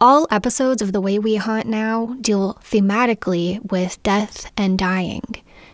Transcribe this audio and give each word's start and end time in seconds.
All 0.00 0.28
episodes 0.30 0.80
of 0.80 0.92
The 0.92 1.00
Way 1.00 1.18
We 1.18 1.34
Haunt 1.34 1.66
Now 1.66 2.14
deal 2.20 2.54
thematically 2.62 3.58
with 3.68 4.00
death 4.04 4.48
and 4.56 4.78
dying. 4.78 5.24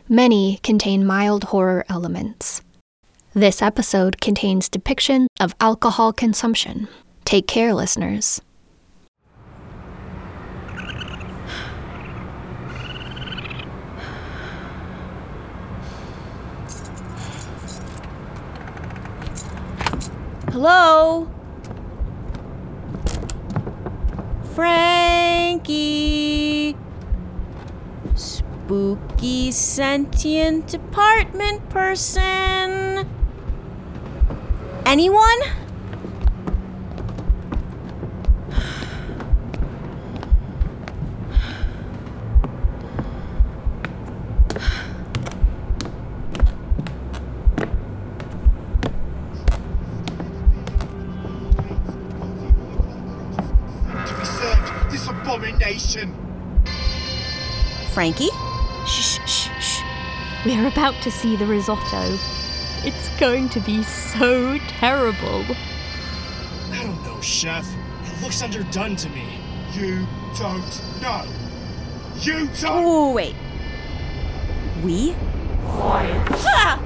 Many 0.08 0.61
contain 0.62 1.04
mild 1.04 1.45
horror 1.45 1.85
elements. 1.91 2.62
This 3.34 3.60
episode 3.60 4.22
contains 4.22 4.71
depiction 4.71 5.29
of 5.38 5.54
alcohol 5.60 6.14
consumption. 6.14 6.88
Take 7.26 7.46
care, 7.46 7.74
listeners. 7.74 8.40
Hello? 20.50 21.29
Frankie? 24.55 25.64
Spooky 28.14 29.50
sentient 29.50 30.72
apartment 30.75 31.68
person? 31.71 33.08
Anyone? 34.86 35.41
Abomination. 55.34 56.14
Frankie? 57.92 58.30
Shh, 58.86 59.18
shh, 59.27 59.48
shh. 59.60 59.82
We're 60.44 60.66
about 60.66 60.94
to 61.02 61.10
see 61.10 61.36
the 61.36 61.46
risotto. 61.46 62.18
It's 62.84 63.08
going 63.18 63.48
to 63.50 63.60
be 63.60 63.82
so 63.82 64.58
terrible. 64.78 65.44
I 66.70 66.82
don't 66.82 67.02
know, 67.02 67.20
Chef. 67.20 67.66
It 68.04 68.22
looks 68.22 68.42
underdone 68.42 68.96
to 68.96 69.08
me. 69.10 69.24
You 69.72 70.06
don't 70.38 70.82
know. 71.00 71.24
You 72.20 72.46
don't. 72.60 72.84
Oh, 72.84 73.12
wait. 73.12 73.34
We? 74.82 75.14
Quiet. 75.64 76.28
Ah! 76.46 76.80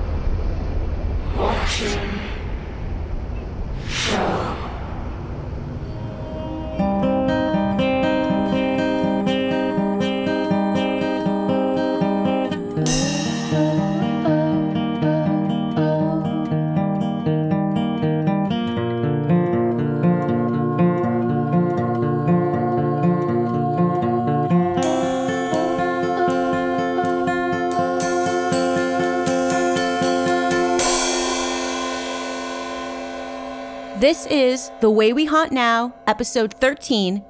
This 34.09 34.25
is 34.29 34.71
The 34.81 34.89
Way 34.89 35.13
We 35.13 35.27
Haunt 35.27 35.53
Now, 35.53 35.95
episode 36.07 36.55
13 36.55 37.23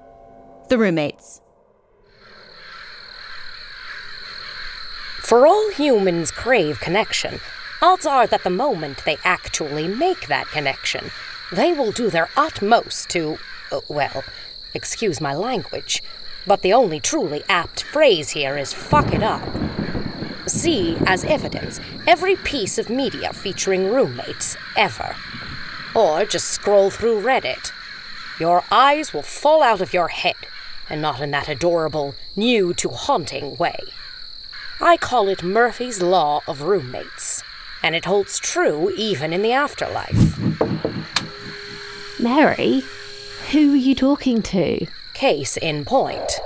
The 0.68 0.78
Roommates. 0.78 1.40
For 5.18 5.44
all 5.44 5.72
humans 5.72 6.30
crave 6.30 6.78
connection, 6.78 7.40
odds 7.82 8.06
are 8.06 8.28
that 8.28 8.44
the 8.44 8.50
moment 8.50 9.04
they 9.04 9.16
actually 9.24 9.88
make 9.88 10.28
that 10.28 10.46
connection, 10.52 11.10
they 11.50 11.72
will 11.72 11.90
do 11.90 12.10
their 12.10 12.28
utmost 12.36 13.10
to, 13.10 13.38
uh, 13.72 13.80
well, 13.88 14.22
excuse 14.72 15.20
my 15.20 15.34
language, 15.34 16.00
but 16.46 16.62
the 16.62 16.74
only 16.74 17.00
truly 17.00 17.42
apt 17.48 17.82
phrase 17.82 18.30
here 18.30 18.56
is 18.56 18.72
fuck 18.72 19.12
it 19.12 19.24
up. 19.24 19.42
See, 20.46 20.96
as 21.06 21.24
evidence, 21.24 21.80
every 22.06 22.36
piece 22.36 22.78
of 22.78 22.88
media 22.88 23.32
featuring 23.32 23.92
roommates 23.92 24.56
ever. 24.76 25.16
Or 25.98 26.24
just 26.24 26.46
scroll 26.46 26.90
through 26.90 27.22
Reddit. 27.22 27.72
Your 28.38 28.62
eyes 28.70 29.12
will 29.12 29.22
fall 29.22 29.64
out 29.64 29.80
of 29.80 29.92
your 29.92 30.06
head, 30.06 30.36
and 30.88 31.02
not 31.02 31.20
in 31.20 31.32
that 31.32 31.48
adorable, 31.48 32.14
new 32.36 32.72
to 32.74 32.90
haunting 32.90 33.56
way. 33.56 33.80
I 34.80 34.96
call 34.96 35.26
it 35.26 35.42
Murphy's 35.42 36.00
Law 36.00 36.42
of 36.46 36.62
Roommates, 36.62 37.42
and 37.82 37.96
it 37.96 38.04
holds 38.04 38.38
true 38.38 38.92
even 38.96 39.32
in 39.32 39.42
the 39.42 39.50
afterlife. 39.50 40.38
Mary, 42.20 42.84
who 43.50 43.72
are 43.72 43.76
you 43.76 43.96
talking 43.96 44.40
to? 44.42 44.86
Case 45.14 45.56
in 45.56 45.84
point. 45.84 46.38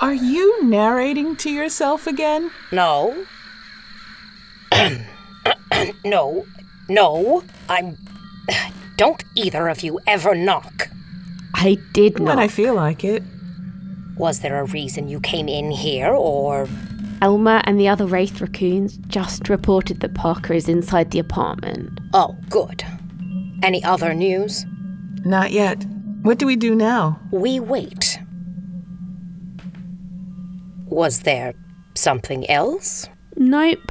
Are 0.00 0.14
you 0.14 0.62
narrating 0.62 1.34
to 1.38 1.50
yourself 1.50 2.06
again? 2.06 2.52
No. 2.70 3.26
no. 6.04 6.46
No. 6.88 7.42
I'm. 7.68 7.98
Don't 9.02 9.24
either 9.34 9.66
of 9.66 9.80
you 9.82 9.98
ever 10.06 10.32
knock. 10.32 10.88
I 11.54 11.76
did 11.92 12.20
When 12.20 12.36
not. 12.36 12.38
I 12.38 12.46
feel 12.46 12.72
like 12.72 13.02
it. 13.02 13.24
Was 14.16 14.38
there 14.38 14.60
a 14.60 14.64
reason 14.64 15.08
you 15.08 15.18
came 15.18 15.48
in 15.48 15.72
here, 15.72 16.14
or. 16.14 16.68
Elmer 17.20 17.62
and 17.64 17.80
the 17.80 17.88
other 17.88 18.06
Wraith 18.06 18.40
raccoons 18.40 18.98
just 19.08 19.48
reported 19.48 19.98
that 20.02 20.14
Parker 20.14 20.54
is 20.54 20.68
inside 20.68 21.10
the 21.10 21.18
apartment. 21.18 21.98
Oh, 22.14 22.36
good. 22.48 22.84
Any 23.60 23.82
other 23.82 24.14
news? 24.14 24.64
Not 25.24 25.50
yet. 25.50 25.84
What 26.22 26.38
do 26.38 26.46
we 26.46 26.54
do 26.54 26.72
now? 26.72 27.18
We 27.32 27.58
wait. 27.58 28.20
Was 30.86 31.22
there 31.22 31.54
something 31.96 32.48
else? 32.48 33.08
Nope. 33.34 33.90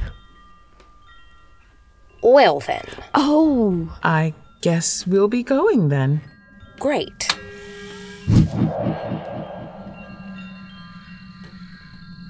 Well, 2.22 2.60
then. 2.60 2.86
Oh, 3.14 3.94
I 4.02 4.32
guess 4.62 5.06
we'll 5.06 5.28
be 5.28 5.42
going 5.42 5.88
then. 5.88 6.22
Great. 6.78 7.28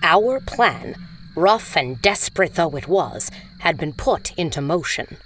Our 0.03 0.41
plan, 0.41 0.97
rough 1.37 1.77
and 1.77 2.01
desperate 2.03 2.55
though 2.55 2.75
it 2.77 2.89
was, 2.89 3.31
had 3.61 3.79
been 3.79 3.93
put 3.93 4.37
into 4.37 4.61
motion. 4.61 5.19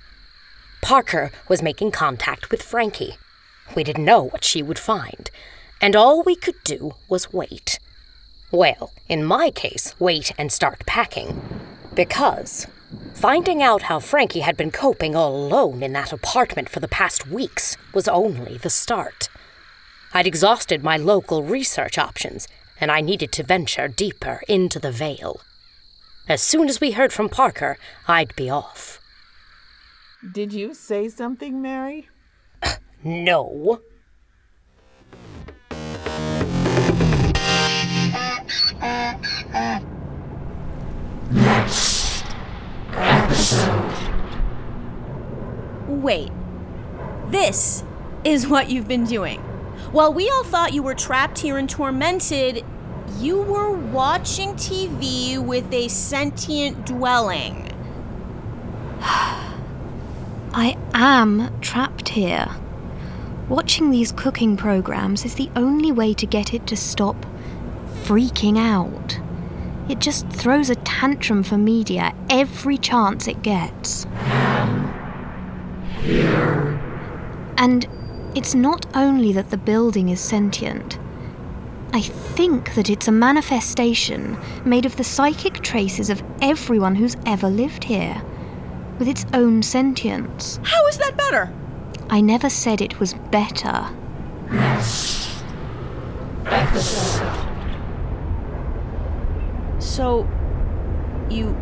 Parker 0.82 1.30
was 1.48 1.62
making 1.62 1.92
contact 1.92 2.50
with 2.50 2.62
Frankie. 2.62 3.16
We 3.74 3.82
didn't 3.82 4.04
know 4.04 4.24
what 4.24 4.44
she 4.44 4.62
would 4.62 4.78
find, 4.78 5.30
and 5.80 5.96
all 5.96 6.22
we 6.22 6.36
could 6.36 6.62
do 6.64 6.94
was 7.08 7.32
wait. 7.32 7.78
Well, 8.52 8.92
in 9.08 9.24
my 9.24 9.50
case, 9.50 9.94
wait 9.98 10.32
and 10.38 10.52
start 10.52 10.84
packing. 10.86 11.42
Because 11.94 12.66
finding 13.14 13.62
out 13.62 13.82
how 13.82 13.98
Frankie 13.98 14.40
had 14.40 14.56
been 14.56 14.70
coping 14.70 15.16
all 15.16 15.34
alone 15.34 15.82
in 15.82 15.92
that 15.92 16.12
apartment 16.12 16.68
for 16.68 16.80
the 16.80 16.88
past 16.88 17.26
weeks 17.26 17.76
was 17.94 18.08
only 18.08 18.58
the 18.58 18.70
start. 18.70 19.28
I'd 20.12 20.26
exhausted 20.26 20.82
my 20.82 20.96
local 20.96 21.42
research 21.42 21.98
options, 21.98 22.46
and 22.80 22.90
I 22.90 23.00
needed 23.00 23.32
to 23.32 23.42
venture 23.42 23.88
deeper 23.88 24.40
into 24.48 24.78
the 24.78 24.92
veil. 24.92 25.40
As 26.28 26.42
soon 26.42 26.68
as 26.68 26.80
we 26.80 26.92
heard 26.92 27.12
from 27.12 27.28
Parker, 27.28 27.78
I'd 28.08 28.34
be 28.36 28.50
off. 28.50 29.00
Did 30.32 30.52
you 30.52 30.74
say 30.74 31.08
something, 31.08 31.62
Mary? 31.62 32.08
No. 33.04 33.80
Wait. 45.88 46.30
This 47.28 47.84
is 48.24 48.46
what 48.46 48.70
you've 48.70 48.88
been 48.88 49.04
doing. 49.04 49.40
While 49.92 50.12
we 50.12 50.28
all 50.28 50.44
thought 50.44 50.72
you 50.72 50.82
were 50.82 50.94
trapped 50.94 51.38
here 51.38 51.58
and 51.58 51.68
tormented, 51.68 52.64
you 53.18 53.40
were 53.40 53.70
watching 53.70 54.54
TV 54.54 55.38
with 55.38 55.72
a 55.72 55.88
sentient 55.88 56.86
dwelling. 56.86 57.70
I 59.00 60.76
am 60.94 61.60
trapped 61.60 62.08
here. 62.10 62.48
Watching 63.48 63.90
these 63.90 64.10
cooking 64.10 64.56
programs 64.56 65.24
is 65.24 65.36
the 65.36 65.50
only 65.54 65.92
way 65.92 66.14
to 66.14 66.26
get 66.26 66.52
it 66.52 66.66
to 66.66 66.76
stop 66.76 67.26
freaking 68.02 68.58
out. 68.58 69.20
It 69.88 70.00
just 70.00 70.28
throws 70.30 70.68
a 70.68 70.74
tantrum 70.76 71.44
for 71.44 71.56
media 71.56 72.12
every 72.28 72.76
chance 72.76 73.28
it 73.28 73.42
gets. 73.42 74.04
And 77.58 77.86
it's 78.36 78.54
not 78.54 78.86
only 78.94 79.32
that 79.32 79.50
the 79.50 79.56
building 79.56 80.08
is 80.08 80.20
sentient, 80.20 80.98
I 81.92 82.02
think 82.02 82.74
that 82.74 82.90
it's 82.90 83.08
a 83.08 83.12
manifestation 83.12 84.36
made 84.64 84.84
of 84.84 84.96
the 84.96 85.04
psychic 85.04 85.62
traces 85.62 86.10
of 86.10 86.22
everyone 86.42 86.94
who's 86.94 87.16
ever 87.24 87.48
lived 87.48 87.84
here, 87.84 88.22
with 88.98 89.08
its 89.08 89.24
own 89.32 89.62
sentience. 89.62 90.60
How 90.62 90.86
is 90.86 90.98
that 90.98 91.16
better? 91.16 91.52
I 92.10 92.20
never 92.20 92.50
said 92.50 92.80
it 92.80 93.00
was 93.00 93.14
better. 93.14 93.88
So, 99.78 100.28
you 101.30 101.54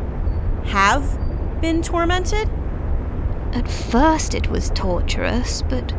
have 0.64 1.18
been 1.60 1.80
tormented? 1.82 2.50
At 3.54 3.70
first 3.70 4.34
it 4.34 4.50
was 4.50 4.70
torturous, 4.70 5.62
but 5.62 5.94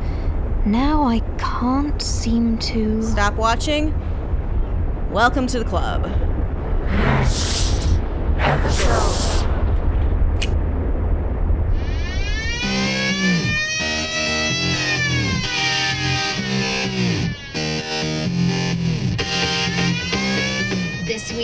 now 0.65 1.03
I 1.03 1.19
can't 1.37 2.01
seem 2.01 2.57
to. 2.59 3.01
Stop 3.01 3.35
watching. 3.35 3.93
Welcome 5.09 5.47
to 5.47 5.59
the 5.59 5.65
club. 5.65 6.03
This 8.43 9.34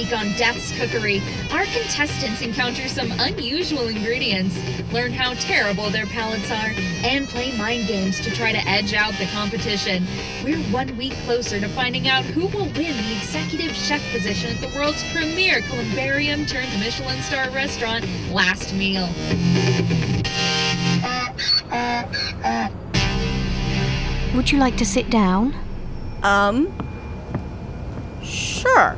week 0.01 0.17
on 0.17 0.31
Death's 0.35 0.75
Cookery, 0.79 1.21
our 1.51 1.63
contestants 1.65 2.41
encounter 2.41 2.87
some 2.87 3.11
unusual 3.19 3.87
ingredients, 3.87 4.57
learn 4.91 5.11
how 5.13 5.35
terrible 5.35 5.91
their 5.91 6.07
palates 6.07 6.49
are, 6.49 6.71
and 7.03 7.27
play 7.27 7.55
mind 7.55 7.87
games 7.87 8.19
to 8.21 8.31
try 8.31 8.51
to 8.51 8.67
edge 8.67 8.95
out 8.95 9.13
the 9.19 9.27
competition. 9.27 10.03
We're 10.43 10.57
one 10.71 10.97
week 10.97 11.13
closer 11.25 11.59
to 11.59 11.67
finding 11.69 12.07
out 12.07 12.25
who 12.25 12.47
will 12.47 12.65
win 12.65 12.97
the 12.97 13.15
executive 13.15 13.75
chef 13.75 14.01
position 14.11 14.55
at 14.55 14.61
the 14.61 14.75
world's 14.75 15.03
premier 15.13 15.61
columbarium 15.69 16.47
turned 16.47 16.71
Michelin 16.79 17.21
star 17.21 17.51
restaurant, 17.51 18.03
Last 18.31 18.73
Meal. 18.73 19.07
Would 24.35 24.51
you 24.51 24.57
like 24.57 24.77
to 24.77 24.85
sit 24.85 25.11
down? 25.11 25.53
Um. 26.23 26.73
Sure. 28.23 28.97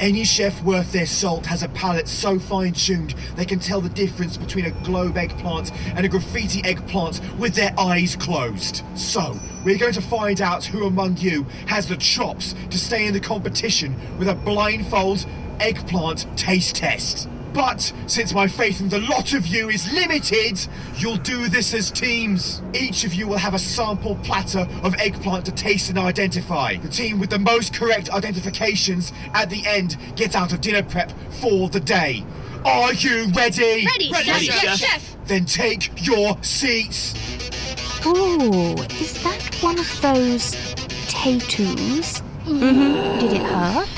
Any 0.00 0.24
chef 0.24 0.62
worth 0.62 0.92
their 0.92 1.04
salt 1.04 1.44
has 1.44 1.62
a 1.62 1.68
palate 1.68 2.08
so 2.08 2.38
fine 2.38 2.72
tuned 2.72 3.14
they 3.36 3.44
can 3.44 3.58
tell 3.58 3.82
the 3.82 3.90
difference 3.90 4.38
between 4.38 4.64
a 4.64 4.70
globe 4.82 5.18
eggplant 5.18 5.72
and 5.94 6.06
a 6.06 6.08
graffiti 6.08 6.64
eggplant 6.64 7.20
with 7.38 7.54
their 7.54 7.78
eyes 7.78 8.16
closed. 8.16 8.82
So, 8.94 9.38
we're 9.62 9.76
going 9.76 9.92
to 9.92 10.00
find 10.00 10.40
out 10.40 10.64
who 10.64 10.86
among 10.86 11.18
you 11.18 11.42
has 11.66 11.86
the 11.86 11.98
chops 11.98 12.54
to 12.70 12.78
stay 12.78 13.06
in 13.06 13.12
the 13.12 13.20
competition 13.20 13.94
with 14.18 14.28
a 14.28 14.34
blindfold 14.34 15.26
eggplant 15.60 16.26
taste 16.34 16.76
test. 16.76 17.28
But 17.52 17.92
since 18.06 18.32
my 18.32 18.46
faith 18.46 18.80
in 18.80 18.88
the 18.88 19.00
lot 19.00 19.32
of 19.32 19.46
you 19.46 19.68
is 19.68 19.92
limited, 19.92 20.60
you'll 20.96 21.16
do 21.16 21.48
this 21.48 21.74
as 21.74 21.90
teams. 21.90 22.62
Each 22.74 23.04
of 23.04 23.14
you 23.14 23.26
will 23.26 23.38
have 23.38 23.54
a 23.54 23.58
sample 23.58 24.16
platter 24.22 24.68
of 24.82 24.94
eggplant 24.96 25.46
to 25.46 25.52
taste 25.52 25.90
and 25.90 25.98
identify. 25.98 26.76
The 26.76 26.88
team 26.88 27.18
with 27.18 27.30
the 27.30 27.38
most 27.38 27.74
correct 27.74 28.10
identifications 28.10 29.12
at 29.34 29.50
the 29.50 29.66
end 29.66 29.96
gets 30.16 30.34
out 30.34 30.52
of 30.52 30.60
dinner 30.60 30.82
prep 30.82 31.12
for 31.40 31.68
the 31.68 31.80
day. 31.80 32.24
Are 32.64 32.92
you 32.92 33.28
ready? 33.34 33.86
Ready, 33.86 34.12
chef, 34.12 34.40
chef, 34.42 34.78
chef. 34.78 35.16
Then 35.26 35.44
take 35.44 36.06
your 36.06 36.40
seats. 36.42 37.14
Ooh, 38.06 38.74
is 39.00 39.22
that 39.22 39.58
one 39.60 39.78
of 39.78 40.00
those 40.00 40.52
tattoos? 41.08 42.22
Mm-hmm. 42.44 43.20
Did 43.20 43.32
it 43.32 43.42
hurt? 43.42 43.88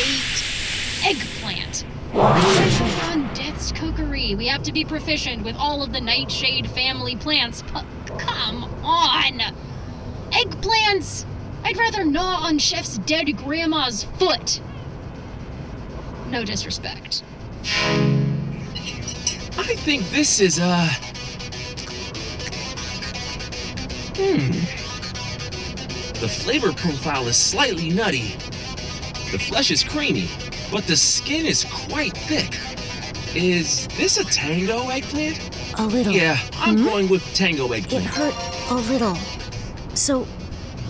hate 0.00 1.16
eggplant. 1.16 1.84
On 2.20 3.32
Death's 3.32 3.72
Cookery, 3.72 4.34
we 4.34 4.46
have 4.48 4.62
to 4.64 4.72
be 4.72 4.84
proficient 4.84 5.42
with 5.42 5.56
all 5.56 5.82
of 5.82 5.90
the 5.92 6.02
nightshade 6.02 6.70
family 6.70 7.16
plants. 7.16 7.62
P- 7.62 7.80
come 8.18 8.64
on! 8.84 9.40
Eggplants! 10.30 11.24
I'd 11.64 11.78
rather 11.78 12.04
gnaw 12.04 12.40
on 12.42 12.58
Chef's 12.58 12.98
dead 12.98 13.34
grandma's 13.38 14.04
foot. 14.18 14.60
No 16.28 16.44
disrespect. 16.44 17.22
I 17.64 18.26
think 19.76 20.06
this 20.10 20.40
is, 20.40 20.60
uh. 20.60 20.88
Hmm. 24.16 24.50
The 26.20 26.28
flavor 26.28 26.74
profile 26.74 27.28
is 27.28 27.38
slightly 27.38 27.88
nutty. 27.88 28.34
The 29.32 29.38
flesh 29.38 29.70
is 29.70 29.82
creamy, 29.82 30.28
but 30.70 30.86
the 30.86 30.96
skin 30.96 31.46
is 31.46 31.64
quite 31.64 32.16
thick. 32.16 32.58
Is 33.34 33.86
this 33.96 34.18
a 34.18 34.24
tango 34.24 34.88
eggplant? 34.88 35.38
A 35.78 35.86
little. 35.86 36.12
Yeah, 36.12 36.36
I'm 36.54 36.78
Hmm? 36.78 36.84
going 36.84 37.08
with 37.08 37.22
tango 37.34 37.70
eggplant. 37.72 38.04
It 38.04 38.08
eggplant. 38.08 38.34
hurt 38.34 38.70
a 38.70 38.74
little. 38.92 39.16
So, 39.94 40.24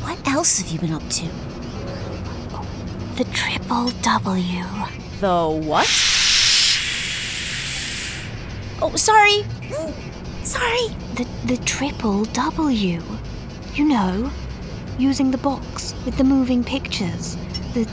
what 0.02 0.18
else 0.28 0.58
have 0.60 0.68
you 0.70 0.78
been 0.78 0.92
up 0.92 1.06
to? 1.10 1.26
The 3.16 3.24
triple 3.32 3.88
W. 4.02 4.64
The 5.20 5.48
what? 5.68 5.86
Oh, 8.82 8.92
sorry. 8.96 9.44
Sorry. 10.42 10.88
The, 11.16 11.26
the 11.44 11.56
triple 11.64 12.24
W. 12.24 13.02
You 13.74 13.84
know, 13.84 14.30
using 14.98 15.30
the 15.30 15.38
box 15.38 15.94
with 16.06 16.16
the 16.16 16.24
moving 16.24 16.64
pictures. 16.64 17.36
The 17.74 17.86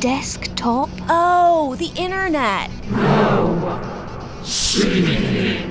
desktop. 0.00 0.90
Oh, 1.08 1.74
the 1.76 1.90
internet. 1.96 2.70
No, 2.90 4.40
streaming, 4.44 5.70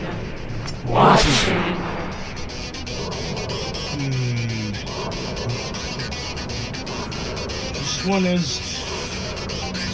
watching. 0.85 1.63
This 7.73 8.05
one 8.05 8.25
is 8.25 8.59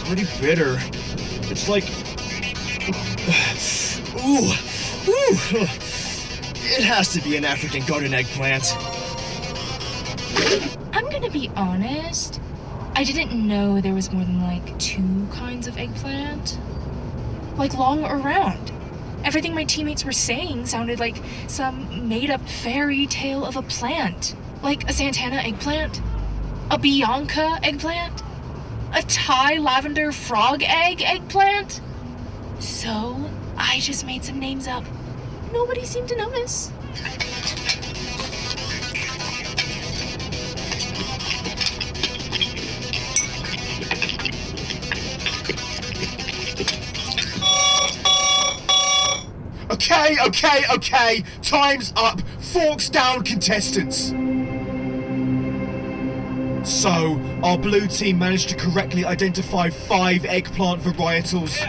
pretty 0.05 0.25
bitter. 0.41 0.77
It's 1.51 1.69
like. 1.69 1.83
Ooh, 4.25 4.51
ooh. 5.09 5.37
It 6.75 6.83
has 6.83 7.09
to 7.09 7.21
be 7.21 7.35
an 7.37 7.45
African 7.45 7.83
golden 7.85 8.13
eggplant. 8.13 8.75
I'm 10.93 11.09
gonna 11.09 11.29
be 11.29 11.49
honest. 11.55 12.39
I 12.95 13.03
didn't 13.03 13.33
know 13.33 13.81
there 13.81 13.95
was 13.95 14.11
more 14.11 14.23
than 14.23 14.41
like 14.41 14.77
two 14.77 15.27
kinds 15.31 15.67
of 15.67 15.77
eggplant. 15.77 16.59
Like 17.57 17.73
long 17.73 18.05
or 18.05 18.17
round. 18.17 18.71
Everything 19.23 19.55
my 19.55 19.63
teammates 19.63 20.05
were 20.05 20.11
saying 20.11 20.67
sounded 20.67 20.99
like 20.99 21.17
some 21.47 22.07
made 22.07 22.29
up 22.29 22.47
fairy 22.47 23.07
tale 23.07 23.45
of 23.45 23.57
a 23.57 23.63
plant. 23.63 24.35
Like 24.61 24.87
a 24.87 24.93
Santana 24.93 25.37
eggplant, 25.37 26.01
a 26.69 26.77
Bianca 26.77 27.59
eggplant, 27.63 28.21
a 28.93 29.01
Thai 29.01 29.57
lavender 29.57 30.11
frog 30.11 30.61
egg 30.63 31.01
eggplant. 31.01 31.81
So 32.59 33.29
I 33.57 33.79
just 33.79 34.05
made 34.05 34.23
some 34.23 34.39
names 34.39 34.67
up. 34.67 34.83
Nobody 35.51 35.83
seemed 35.83 36.09
to 36.09 36.15
notice. 36.15 36.71
Okay, 49.93 50.17
okay, 50.25 50.63
okay. 50.73 51.23
Time's 51.43 51.93
up. 51.95 52.19
Forks 52.39 52.89
down, 52.89 53.23
contestants. 53.23 54.07
So, 56.67 57.21
our 57.43 57.59
blue 57.59 57.85
team 57.85 58.17
managed 58.17 58.49
to 58.49 58.55
correctly 58.55 59.05
identify 59.05 59.69
five 59.69 60.25
eggplant 60.25 60.81
varietals. 60.81 61.59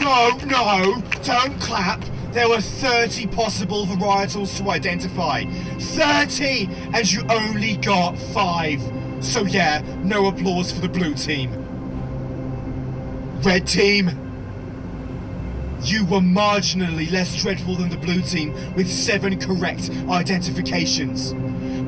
No, 0.00 0.36
no, 0.46 1.00
don't 1.22 1.60
clap. 1.60 2.04
There 2.32 2.48
were 2.48 2.60
30 2.60 3.28
possible 3.28 3.86
varietals 3.86 4.58
to 4.58 4.68
identify. 4.70 5.44
30! 5.78 6.68
And 6.92 7.12
you 7.12 7.24
only 7.30 7.76
got 7.76 8.18
five. 8.18 8.82
So, 9.20 9.44
yeah, 9.44 9.80
no 10.02 10.26
applause 10.26 10.72
for 10.72 10.80
the 10.80 10.88
blue 10.88 11.14
team. 11.14 11.52
Red 13.42 13.68
team. 13.68 14.25
You 15.86 16.04
were 16.04 16.18
marginally 16.18 17.08
less 17.12 17.40
dreadful 17.40 17.76
than 17.76 17.88
the 17.88 17.96
blue 17.96 18.20
team 18.20 18.52
with 18.74 18.90
seven 18.90 19.38
correct 19.38 19.88
identifications. 20.08 21.32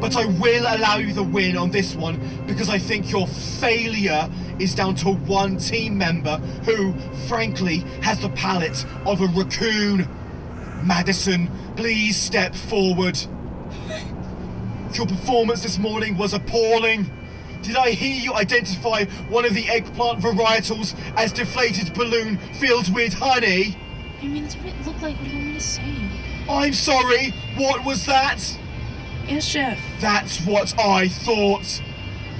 But 0.01 0.17
I 0.17 0.25
will 0.25 0.63
allow 0.69 0.99
you 0.99 1.13
the 1.13 1.25
win 1.25 1.57
on 1.57 1.73
this 1.73 1.97
one 1.97 2.21
because 2.47 2.69
I 2.69 2.79
think 2.79 3.11
your 3.11 3.27
failure 3.27 4.31
is 4.61 4.73
down 4.77 4.95
to 4.97 5.11
one 5.11 5.57
team 5.57 5.99
member 5.99 6.39
who, 6.65 6.95
frankly, 7.27 7.79
has 8.03 8.21
the 8.21 8.29
palate 8.29 8.87
of 9.05 9.21
a 9.21 9.27
raccoon. 9.27 10.09
Madison, 10.85 11.51
please 11.75 12.17
step 12.17 12.55
forward. 12.55 13.19
Your 14.95 15.07
performance 15.07 15.65
this 15.65 15.77
morning 15.77 16.17
was 16.17 16.35
appalling. 16.35 17.11
Did 17.63 17.75
I 17.75 17.91
hear 17.91 18.15
you 18.15 18.33
identify 18.35 19.07
one 19.29 19.45
of 19.45 19.55
the 19.55 19.69
eggplant 19.69 20.21
varietals 20.21 20.95
as 21.17 21.33
deflated 21.33 21.93
balloon 21.95 22.39
filled 22.61 22.95
with 22.95 23.15
honey? 23.15 23.77
I 24.21 24.27
mean, 24.27 24.43
that's 24.43 24.57
what 24.57 24.67
it 24.67 24.87
looked 24.87 25.03
like. 25.03 25.17
What 25.17 25.25
do 25.25 25.31
you 25.31 25.37
want 25.37 25.47
me 25.49 25.55
to 25.55 25.61
say? 25.61 25.95
I'm 26.49 26.73
sorry, 26.73 27.35
what 27.57 27.85
was 27.85 28.05
that? 28.07 28.59
Yes, 29.27 29.45
Chef. 29.45 29.79
That's 30.01 30.41
what 30.45 30.79
I 30.79 31.09
thought. 31.09 31.83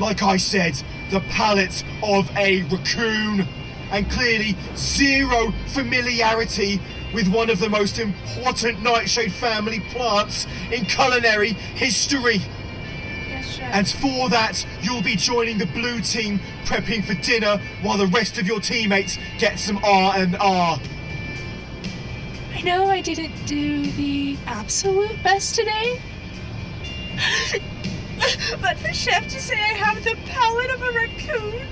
Like 0.01 0.23
I 0.23 0.37
said, 0.39 0.83
the 1.11 1.21
palate 1.21 1.85
of 2.03 2.31
a 2.37 2.63
raccoon, 2.63 3.47
and 3.91 4.11
clearly 4.11 4.57
zero 4.77 5.53
familiarity 5.69 6.81
with 7.15 7.29
one 7.29 7.49
of 7.49 7.59
the 7.59 7.69
most 7.69 7.99
important 7.99 8.83
nightshade 8.83 9.33
family 9.33 9.81
plants 9.91 10.47
in 10.71 10.85
culinary 10.85 11.53
history. 11.53 12.41
Yes, 13.29 13.57
Chef. 13.57 13.75
And 13.75 13.89
for 13.89 14.29
that, 14.29 14.67
you'll 14.83 15.03
be 15.03 15.17
joining 15.17 15.59
the 15.59 15.67
blue 15.67 16.01
team 16.01 16.39
prepping 16.65 17.05
for 17.05 17.15
dinner 17.23 17.61
while 17.83 17.97
the 17.99 18.07
rest 18.09 18.39
of 18.39 18.47
your 18.47 18.61
teammates 18.61 19.19
get 19.39 19.59
some 19.59 19.79
R 19.85 20.17
and 20.17 20.37
R. 20.37 20.79
I 22.59 22.63
know 22.63 22.87
I 22.87 23.01
didn't 23.01 23.47
do 23.47 23.89
the 23.93 24.37
absolute 24.47 25.23
best 25.23 25.55
today. 25.55 26.01
but 28.61 28.77
for 28.79 28.93
Chef 28.93 29.29
to 29.29 29.41
say 29.41 29.55
I 29.55 29.75
have 29.75 30.03
the 30.03 30.17
palate 30.27 30.71
of 30.71 30.83
a 30.83 30.91
raccoon 30.91 31.69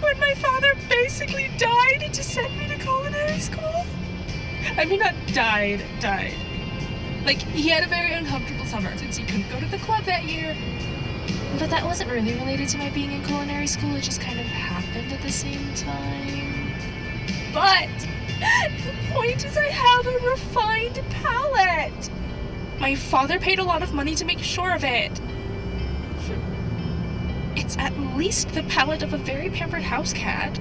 when 0.00 0.18
my 0.18 0.34
father 0.34 0.74
basically 0.88 1.52
died 1.56 2.12
to 2.12 2.24
send 2.24 2.58
me 2.58 2.66
to 2.66 2.76
culinary 2.78 3.38
school. 3.38 3.86
I 4.76 4.86
mean, 4.86 4.98
not 4.98 5.14
died, 5.28 5.84
died. 6.00 6.34
Like, 7.24 7.40
he 7.40 7.68
had 7.68 7.84
a 7.84 7.86
very 7.86 8.12
uncomfortable 8.12 8.66
summer 8.66 8.96
since 8.98 9.16
he 9.16 9.24
couldn't 9.24 9.48
go 9.50 9.60
to 9.60 9.66
the 9.66 9.78
club 9.78 10.02
that 10.06 10.24
year. 10.24 10.56
But 11.60 11.70
that 11.70 11.84
wasn't 11.84 12.10
really 12.10 12.34
related 12.34 12.68
to 12.70 12.78
my 12.78 12.90
being 12.90 13.12
in 13.12 13.22
culinary 13.22 13.68
school, 13.68 13.94
it 13.94 14.02
just 14.02 14.20
kind 14.20 14.40
of 14.40 14.46
happened 14.46 15.12
at 15.12 15.22
the 15.22 15.30
same 15.30 15.72
time. 15.76 16.74
But 17.54 18.01
the 18.42 19.14
point 19.14 19.44
is, 19.44 19.56
I 19.56 19.68
have 19.68 20.06
a 20.06 20.18
refined 20.30 21.00
palate. 21.10 22.10
My 22.80 22.94
father 22.94 23.38
paid 23.38 23.58
a 23.58 23.64
lot 23.64 23.82
of 23.82 23.92
money 23.92 24.14
to 24.16 24.24
make 24.24 24.40
sure 24.40 24.74
of 24.74 24.82
it. 24.84 25.20
It's 27.54 27.76
at 27.78 27.96
least 28.16 28.48
the 28.48 28.62
palate 28.64 29.02
of 29.02 29.12
a 29.12 29.18
very 29.18 29.50
pampered 29.50 29.82
house 29.82 30.12
cat. 30.12 30.58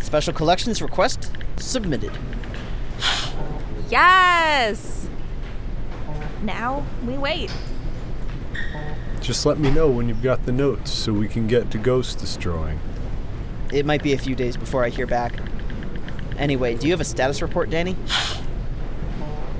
Special 0.00 0.32
collections 0.32 0.82
request 0.82 1.32
submitted. 1.56 2.12
Yes! 3.88 5.08
Now 6.42 6.84
we 7.06 7.14
wait. 7.14 7.50
Just 9.22 9.46
let 9.46 9.60
me 9.60 9.70
know 9.70 9.88
when 9.88 10.08
you've 10.08 10.22
got 10.22 10.44
the 10.46 10.52
notes 10.52 10.92
so 10.92 11.12
we 11.12 11.28
can 11.28 11.46
get 11.46 11.70
to 11.70 11.78
ghost 11.78 12.18
destroying. 12.18 12.80
It 13.72 13.86
might 13.86 14.02
be 14.02 14.14
a 14.14 14.18
few 14.18 14.34
days 14.34 14.56
before 14.56 14.84
I 14.84 14.88
hear 14.88 15.06
back. 15.06 15.34
Anyway, 16.36 16.74
do 16.74 16.88
you 16.88 16.92
have 16.92 17.00
a 17.00 17.04
status 17.04 17.40
report, 17.40 17.70
Danny? 17.70 17.96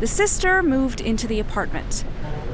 The 0.00 0.08
sister 0.08 0.64
moved 0.64 1.00
into 1.00 1.28
the 1.28 1.38
apartment. 1.38 2.04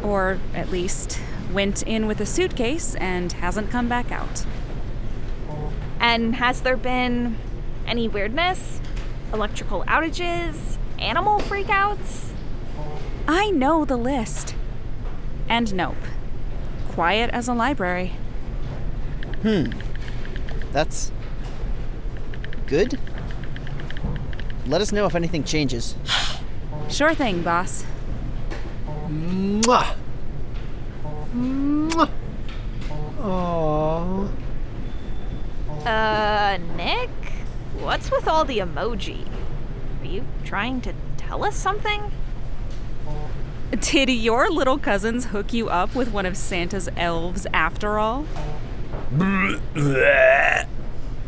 Or, 0.02 0.38
at 0.54 0.70
least, 0.70 1.18
went 1.50 1.82
in 1.82 2.06
with 2.06 2.20
a 2.20 2.26
suitcase 2.26 2.94
and 2.96 3.32
hasn't 3.32 3.70
come 3.70 3.88
back 3.88 4.12
out. 4.12 4.44
And 5.98 6.36
has 6.36 6.60
there 6.60 6.76
been 6.76 7.38
any 7.86 8.06
weirdness? 8.06 8.82
Electrical 9.32 9.82
outages? 9.84 10.76
Animal 10.98 11.40
freakouts? 11.40 12.32
I 13.26 13.50
know 13.50 13.86
the 13.86 13.96
list. 13.96 14.54
And 15.48 15.74
nope. 15.74 15.96
Quiet 16.98 17.30
as 17.30 17.46
a 17.46 17.54
library. 17.54 18.10
Hmm. 19.42 19.66
That's. 20.72 21.12
good? 22.66 22.98
Let 24.66 24.80
us 24.80 24.90
know 24.90 25.06
if 25.06 25.14
anything 25.14 25.44
changes. 25.44 25.94
Sure 26.88 27.14
thing, 27.14 27.42
boss. 27.42 27.84
Mwah! 29.06 29.94
Mwah! 31.36 32.10
Aww. 33.20 34.28
Uh, 35.86 36.58
Nick? 36.74 37.10
What's 37.78 38.10
with 38.10 38.26
all 38.26 38.44
the 38.44 38.58
emoji? 38.58 39.24
Are 40.02 40.06
you 40.06 40.24
trying 40.44 40.80
to 40.80 40.92
tell 41.16 41.44
us 41.44 41.54
something? 41.54 42.10
Did 43.70 44.08
your 44.08 44.50
little 44.50 44.78
cousins 44.78 45.26
hook 45.26 45.52
you 45.52 45.68
up 45.68 45.94
with 45.94 46.10
one 46.10 46.24
of 46.24 46.36
Santa's 46.38 46.88
elves 46.96 47.46
after 47.52 47.98
all? 47.98 48.24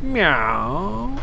Meow. 0.03 1.19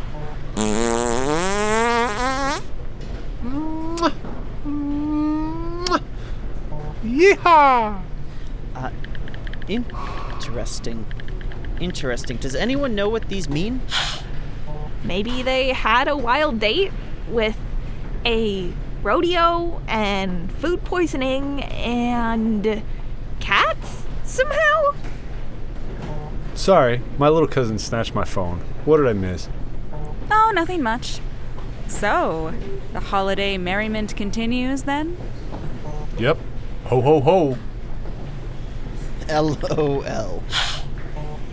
Yeehaw! 7.04 8.02
Uh, 8.76 8.92
interesting. 9.68 11.06
Interesting. 11.80 12.38
Does 12.38 12.54
anyone 12.54 12.94
know 12.94 13.10
what 13.10 13.28
these 13.30 13.50
mean? 13.50 13.82
Maybe 15.04 15.42
they 15.42 15.74
had 15.74 16.08
a 16.08 16.16
wild 16.16 16.60
date 16.60 16.92
with 17.28 17.58
a 18.24 18.72
rodeo 19.04 19.82
and 19.88 20.52
food 20.52 20.84
poisoning 20.84 21.64
and 21.64 22.84
cats 23.40 24.04
somehow? 24.24 24.96
Sorry, 26.56 27.02
my 27.18 27.30
little 27.30 27.48
cousin 27.48 27.80
snatched 27.80 28.16
my 28.16 28.26
phone. 28.26 28.60
What 28.86 28.98
did 28.98 29.08
I 29.08 29.14
miss? 29.14 29.48
Oh, 30.30 30.52
nothing 30.54 30.82
much. 30.82 31.20
So, 31.88 32.54
the 32.94 33.00
holiday 33.00 33.58
merriment 33.58 34.16
continues 34.16 34.84
then? 34.84 35.16
Yep. 36.18 36.38
Ho 36.86 37.02
ho 37.02 37.22
ho. 37.22 37.58
LOL. 39.30 40.44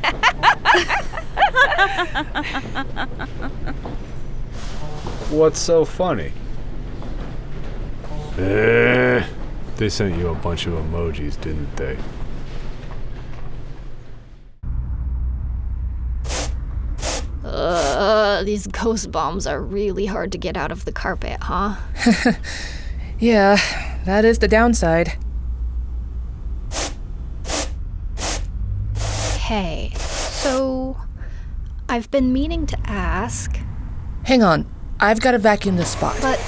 What's 5.30 5.58
so 5.58 5.84
funny? 5.84 6.32
Eh, 8.38 9.24
they 9.76 9.88
sent 9.88 10.16
you 10.18 10.28
a 10.28 10.34
bunch 10.34 10.66
of 10.66 10.72
emojis, 10.72 11.40
didn't 11.40 11.76
they? 11.76 11.96
Uh, 17.44 18.42
these 18.42 18.66
ghost 18.66 19.12
bombs 19.12 19.46
are 19.46 19.60
really 19.60 20.06
hard 20.06 20.32
to 20.32 20.38
get 20.38 20.56
out 20.56 20.72
of 20.72 20.84
the 20.84 20.92
carpet, 20.92 21.38
huh? 21.42 21.76
yeah, 23.18 23.56
that 24.04 24.24
is 24.24 24.38
the 24.38 24.48
downside. 24.48 25.16
Hey, 29.38 29.92
so 29.96 30.96
I've 31.88 32.10
been 32.10 32.32
meaning 32.32 32.66
to 32.66 32.78
ask, 32.86 33.58
Hang 34.24 34.42
on, 34.42 34.66
I've 34.98 35.20
got 35.20 35.32
to 35.32 35.38
vacuum 35.38 35.76
this 35.76 35.90
spot. 35.90 36.16
but 36.22 36.40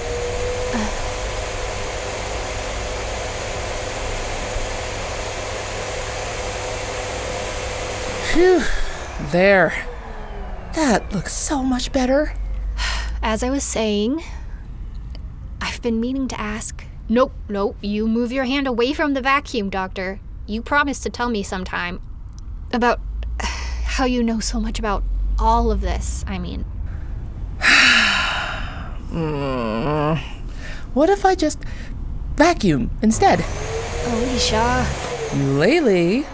Phew. 8.37 8.61
There. 9.31 9.73
That 10.75 11.11
looks 11.11 11.33
so 11.33 11.63
much 11.63 11.91
better. 11.91 12.35
as 13.23 13.43
I 13.43 13.49
was 13.49 13.65
saying, 13.65 14.23
I've 15.63 15.81
been 15.81 16.01
meaning 16.01 16.29
to 16.29 16.39
ask. 16.39 16.85
Nope, 17.09 17.33
nope, 17.49 17.79
you 17.81 18.07
move 18.07 18.33
your 18.33 18.45
hand 18.45 18.67
away 18.67 18.93
from 18.93 19.15
the 19.15 19.23
vacuum, 19.23 19.71
Doctor. 19.71 20.21
You 20.47 20.61
promised 20.61 21.03
to 21.05 21.09
tell 21.09 21.31
me 21.31 21.43
sometime 21.43 21.99
about 22.75 23.01
how 23.85 24.05
you 24.05 24.23
know 24.23 24.39
so 24.39 24.61
much 24.61 24.79
about 24.79 25.03
all 25.39 25.71
of 25.71 25.81
this. 25.81 26.23
I 26.29 26.39
mean, 26.39 26.67
Mm. 29.11 30.21
What 30.93 31.09
if 31.09 31.25
I 31.25 31.35
just 31.35 31.59
vacuum 32.37 32.91
instead? 33.01 33.43
Alicia. 34.07 34.87
Lately. 35.35 36.27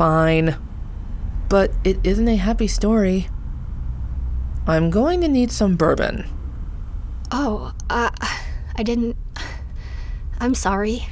Fine. 0.00 0.56
But 1.50 1.72
it 1.84 1.98
isn't 2.02 2.26
a 2.26 2.36
happy 2.36 2.66
story. 2.68 3.28
I'm 4.66 4.88
going 4.88 5.20
to 5.20 5.28
need 5.28 5.50
some 5.50 5.76
bourbon. 5.76 6.26
Oh, 7.30 7.74
uh, 7.90 8.08
I 8.76 8.82
didn't. 8.82 9.14
I'm 10.38 10.54
sorry. 10.54 11.06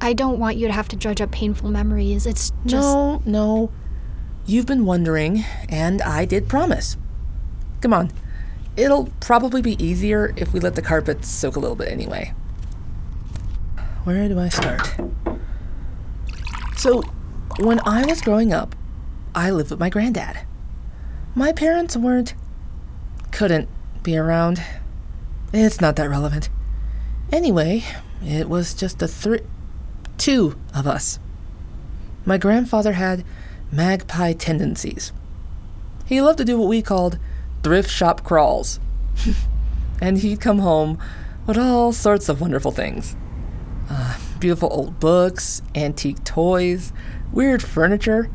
I 0.00 0.12
don't 0.12 0.38
want 0.38 0.58
you 0.58 0.68
to 0.68 0.72
have 0.72 0.86
to 0.90 0.96
dredge 0.96 1.20
up 1.20 1.32
painful 1.32 1.70
memories. 1.70 2.24
It's 2.24 2.52
just. 2.66 2.86
No, 2.86 3.20
no. 3.26 3.72
You've 4.46 4.66
been 4.66 4.84
wondering, 4.84 5.44
and 5.68 6.00
I 6.00 6.24
did 6.24 6.48
promise. 6.48 6.96
Come 7.80 7.92
on. 7.92 8.12
It'll 8.76 9.08
probably 9.18 9.60
be 9.60 9.74
easier 9.84 10.32
if 10.36 10.52
we 10.52 10.60
let 10.60 10.76
the 10.76 10.82
carpet 10.82 11.24
soak 11.24 11.56
a 11.56 11.58
little 11.58 11.74
bit 11.74 11.88
anyway. 11.88 12.32
Where 14.04 14.28
do 14.28 14.38
I 14.38 14.50
start? 14.50 14.94
So, 16.76 17.02
when 17.60 17.80
I 17.86 18.04
was 18.06 18.20
growing 18.20 18.52
up, 18.52 18.74
I 19.34 19.50
lived 19.50 19.70
with 19.70 19.80
my 19.80 19.90
granddad. 19.90 20.40
My 21.34 21.52
parents 21.52 21.96
weren't, 21.96 22.34
couldn't 23.30 23.68
be 24.02 24.16
around. 24.16 24.62
It's 25.52 25.80
not 25.80 25.96
that 25.96 26.08
relevant. 26.08 26.48
Anyway, 27.32 27.84
it 28.24 28.48
was 28.48 28.74
just 28.74 28.98
the 28.98 29.08
three, 29.08 29.40
two 30.18 30.58
of 30.74 30.86
us. 30.86 31.18
My 32.24 32.38
grandfather 32.38 32.92
had 32.92 33.24
magpie 33.70 34.32
tendencies. 34.32 35.12
He 36.06 36.20
loved 36.20 36.38
to 36.38 36.44
do 36.44 36.58
what 36.58 36.68
we 36.68 36.82
called 36.82 37.18
thrift 37.62 37.90
shop 37.90 38.24
crawls. 38.24 38.80
and 40.00 40.18
he'd 40.18 40.40
come 40.40 40.60
home 40.60 40.98
with 41.46 41.58
all 41.58 41.92
sorts 41.92 42.28
of 42.28 42.40
wonderful 42.40 42.70
things 42.70 43.16
uh, 43.90 44.16
beautiful 44.38 44.72
old 44.72 45.00
books, 45.00 45.62
antique 45.74 46.22
toys, 46.24 46.92
weird 47.32 47.62
furniture, 47.62 48.30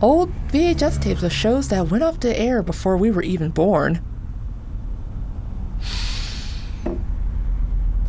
old 0.00 0.32
VHS 0.48 1.00
tapes 1.00 1.22
of 1.22 1.32
shows 1.32 1.68
that 1.68 1.88
went 1.88 2.02
off 2.04 2.20
the 2.20 2.38
air 2.38 2.62
before 2.62 2.96
we 2.96 3.10
were 3.10 3.22
even 3.22 3.50
born. 3.50 4.04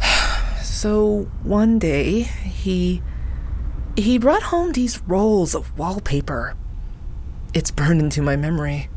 so 0.63 1.29
one 1.43 1.79
day, 1.79 2.21
he 2.21 3.01
he 3.97 4.17
brought 4.17 4.43
home 4.43 4.71
these 4.71 5.01
rolls 5.03 5.53
of 5.53 5.77
wallpaper. 5.77 6.55
It's 7.53 7.71
burned 7.71 7.99
into 7.99 8.21
my 8.21 8.37
memory. 8.37 8.89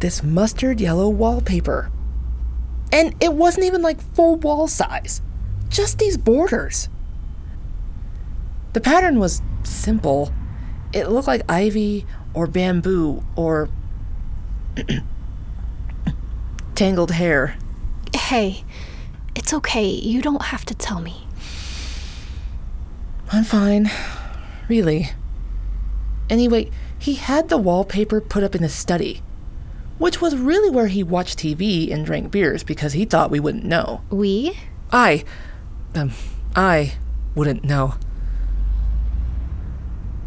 This 0.00 0.22
mustard 0.22 0.80
yellow 0.80 1.08
wallpaper. 1.08 1.90
And 2.92 3.14
it 3.20 3.32
wasn't 3.32 3.66
even 3.66 3.82
like 3.82 4.00
full 4.14 4.36
wall 4.36 4.68
size, 4.68 5.22
just 5.68 5.98
these 5.98 6.18
borders. 6.18 6.88
The 8.74 8.80
pattern 8.80 9.18
was 9.18 9.40
simple. 9.68 10.32
It 10.92 11.08
looked 11.08 11.26
like 11.26 11.42
ivy 11.48 12.06
or 12.34 12.46
bamboo 12.46 13.22
or 13.34 13.68
tangled 16.74 17.10
hair. 17.12 17.56
Hey, 18.14 18.64
it's 19.34 19.52
okay. 19.52 19.88
You 19.88 20.22
don't 20.22 20.42
have 20.42 20.64
to 20.66 20.74
tell 20.74 21.00
me. 21.00 21.26
I'm 23.32 23.44
fine. 23.44 23.90
Really. 24.68 25.10
Anyway, 26.30 26.70
he 26.98 27.14
had 27.14 27.48
the 27.48 27.58
wallpaper 27.58 28.20
put 28.20 28.42
up 28.42 28.54
in 28.54 28.62
his 28.62 28.74
study, 28.74 29.22
which 29.98 30.20
was 30.20 30.36
really 30.36 30.70
where 30.70 30.88
he 30.88 31.02
watched 31.02 31.38
TV 31.38 31.92
and 31.92 32.04
drank 32.04 32.30
beers 32.30 32.62
because 32.62 32.92
he 32.92 33.04
thought 33.04 33.30
we 33.30 33.40
wouldn't 33.40 33.64
know. 33.64 34.02
We? 34.10 34.58
I. 34.90 35.24
Um, 35.94 36.12
I 36.54 36.94
wouldn't 37.34 37.64
know. 37.64 37.94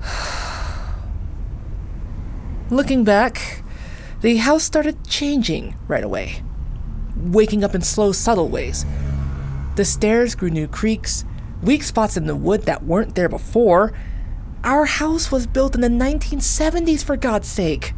Looking 2.69 3.03
back, 3.03 3.63
the 4.21 4.37
house 4.37 4.63
started 4.63 5.07
changing 5.07 5.77
right 5.87 6.03
away, 6.03 6.43
waking 7.15 7.63
up 7.63 7.73
in 7.73 7.81
slow, 7.81 8.11
subtle 8.11 8.49
ways. 8.49 8.85
The 9.75 9.85
stairs 9.85 10.35
grew 10.35 10.49
new 10.49 10.67
creaks, 10.67 11.23
weak 11.61 11.83
spots 11.83 12.17
in 12.17 12.25
the 12.25 12.35
wood 12.35 12.63
that 12.63 12.83
weren't 12.83 13.15
there 13.15 13.29
before. 13.29 13.93
Our 14.63 14.85
house 14.85 15.31
was 15.31 15.47
built 15.47 15.73
in 15.73 15.81
the 15.81 15.87
1970s, 15.87 17.03
for 17.03 17.15
God's 17.15 17.47
sake. 17.47 17.93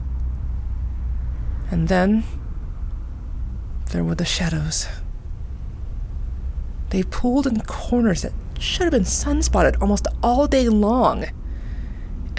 And 1.71 1.87
then 1.87 2.23
there 3.91 4.03
were 4.03 4.15
the 4.15 4.25
shadows. 4.25 4.87
They 6.91 7.03
pooled 7.03 7.47
in 7.47 7.61
corners 7.61 8.21
that 8.21 8.33
should 8.59 8.83
have 8.83 8.91
been 8.91 9.03
sunspotted 9.03 9.81
almost 9.81 10.07
all 10.21 10.45
day 10.45 10.69
long. 10.69 11.25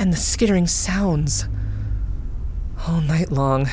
And 0.03 0.13
the 0.13 0.17
skittering 0.17 0.67
sounds 0.67 1.47
all 2.89 3.01
night 3.01 3.31
long. 3.31 3.71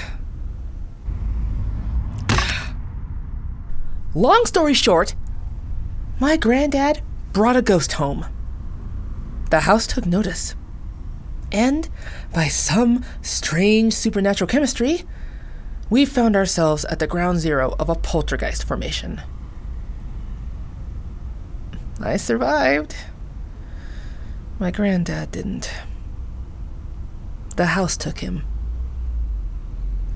Long 4.14 4.46
story 4.46 4.76
short, 4.76 5.16
my 6.20 6.38
granddad 6.38 7.02
brought 7.34 7.56
a 7.56 7.64
ghost 7.64 7.94
home. 7.94 8.28
The 9.50 9.62
house 9.62 9.88
took 9.88 10.06
notice. 10.06 10.54
And, 11.52 11.90
by 12.32 12.48
some 12.48 13.04
strange 13.24 13.94
supernatural 13.94 14.48
chemistry, 14.48 15.06
we 15.90 16.06
found 16.06 16.36
ourselves 16.36 16.86
at 16.86 17.00
the 17.00 17.08
ground 17.08 17.40
zero 17.40 17.76
of 17.80 17.90
a 17.90 17.96
poltergeist 17.96 18.66
formation. 18.66 19.24
I 22.00 22.18
survived. 22.18 22.96
My 24.60 24.70
granddad 24.70 25.32
didn't. 25.32 25.72
The 27.60 27.66
house 27.66 27.98
took 27.98 28.20
him. 28.20 28.46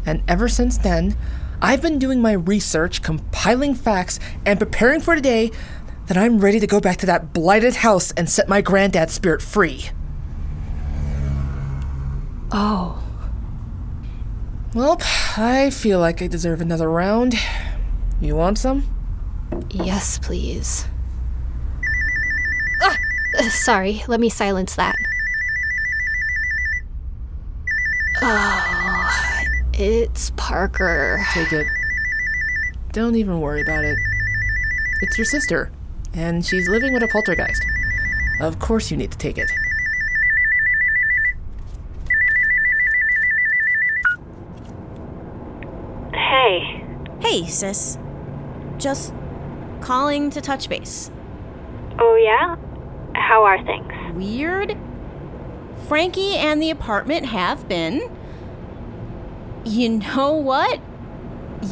And 0.06 0.23
ever 0.29 0.47
since 0.47 0.77
then, 0.77 1.17
I've 1.62 1.82
been 1.82 1.99
doing 1.99 2.21
my 2.21 2.32
research, 2.32 3.01
compiling 3.01 3.75
facts, 3.75 4.17
and 4.45 4.58
preparing 4.58 5.01
for 5.01 5.13
the 5.17 5.21
day 5.21 5.51
that 6.08 6.15
I'm 6.15 6.39
ready 6.39 6.62
to 6.62 6.67
go 6.67 6.79
back 6.79 6.95
to 6.99 7.06
that 7.08 7.34
blighted 7.34 7.75
house 7.75 8.13
and 8.13 8.29
set 8.29 8.47
my 8.47 8.62
granddad's 8.62 9.12
spirit 9.12 9.41
free. 9.41 9.89
Oh. 12.49 13.03
Well, 14.73 15.01
I 15.36 15.69
feel 15.69 15.99
like 15.99 16.21
I 16.21 16.27
deserve 16.27 16.62
another 16.62 16.89
round. 16.89 17.36
You 18.21 18.38
want 18.38 18.58
some? 18.58 18.86
Yes, 19.69 20.17
please. 20.17 20.88
Ah! 22.82 22.97
Sorry, 23.49 24.01
let 24.08 24.21
me 24.21 24.29
silence 24.29 24.77
that. 24.77 24.95
Oh, 28.25 29.43
it's 29.73 30.31
Parker. 30.38 31.21
Take 31.33 31.51
it. 31.51 31.67
Don't 32.93 33.15
even 33.15 33.41
worry 33.41 33.62
about 33.62 33.83
it. 33.83 33.97
It's 35.01 35.17
your 35.17 35.25
sister, 35.25 35.69
and 36.13 36.45
she's 36.45 36.69
living 36.69 36.93
with 36.93 37.03
a 37.03 37.07
poltergeist. 37.09 37.65
Of 38.39 38.59
course, 38.59 38.89
you 38.89 38.95
need 38.95 39.12
to 39.12 39.17
take 39.17 39.38
it. 39.38 39.51
Hey. 46.13 46.86
Hey, 47.19 47.45
sis. 47.45 47.97
Just 48.77 49.13
calling 49.81 50.29
to 50.29 50.39
touch 50.39 50.69
base. 50.69 51.12
Oh, 51.99 52.15
yeah? 52.15 52.55
How 53.15 53.43
are 53.43 53.62
things? 53.65 53.91
Weird. 54.15 54.77
Frankie 55.88 56.36
and 56.36 56.62
the 56.62 56.69
apartment 56.69 57.26
have 57.28 57.67
been. 57.67 58.10
You 59.65 60.00
know 60.00 60.32
what? 60.34 60.80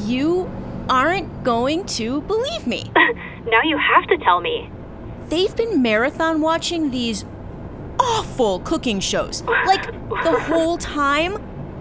You 0.03 0.49
aren't 0.89 1.43
going 1.43 1.85
to 1.85 2.21
believe 2.21 2.67
me. 2.67 2.91
now 2.95 3.61
you 3.63 3.77
have 3.77 4.07
to 4.07 4.17
tell 4.17 4.41
me. 4.41 4.69
They've 5.29 5.55
been 5.55 5.81
marathon 5.81 6.41
watching 6.41 6.91
these 6.91 7.25
awful 7.99 8.59
cooking 8.59 8.99
shows, 8.99 9.43
like 9.43 9.85
the 10.23 10.39
whole 10.47 10.77
time. 10.77 11.37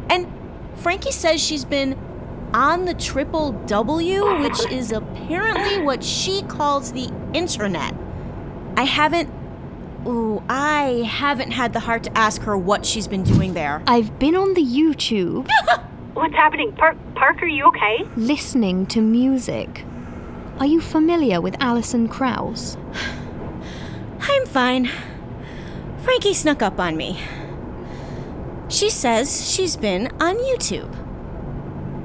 And 0.09 0.27
Frankie 0.77 1.13
says 1.13 1.41
she's 1.43 1.65
been 1.65 1.99
on 2.53 2.85
the 2.85 2.95
triple 2.95 3.53
W, 3.67 4.41
which 4.41 4.67
is 4.71 4.93
apparently 4.93 5.83
what 5.83 6.03
she 6.03 6.43
calls 6.43 6.93
the 6.93 7.13
internet. 7.33 7.95
I 8.77 8.85
haven't. 8.85 9.31
Ooh, 10.07 10.43
I 10.49 11.05
haven't 11.09 11.51
had 11.51 11.73
the 11.73 11.81
heart 11.81 12.05
to 12.05 12.17
ask 12.17 12.43
her 12.43 12.57
what 12.57 12.87
she's 12.87 13.07
been 13.07 13.23
doing 13.23 13.55
there. 13.55 13.83
I've 13.87 14.19
been 14.19 14.35
on 14.35 14.55
the 14.55 14.65
YouTube. 14.65 15.49
What's 16.15 16.35
happening? 16.35 16.73
Par- 16.73 16.97
Parker, 17.15 17.47
you 17.47 17.65
okay? 17.67 18.05
Listening 18.17 18.87
to 18.87 19.01
music. 19.01 19.85
Are 20.59 20.67
you 20.67 20.81
familiar 20.81 21.41
with 21.41 21.57
Alison 21.61 22.09
Krauss? 22.09 22.77
I'm 24.21 24.47
fine. 24.47 24.91
Frankie 26.03 26.35
snuck 26.35 26.63
up 26.63 26.81
on 26.81 26.97
me. 26.97 27.19
She 28.69 28.89
says 28.89 29.51
she's 29.51 29.77
been 29.77 30.09
on 30.21 30.37
YouTube 30.37 31.01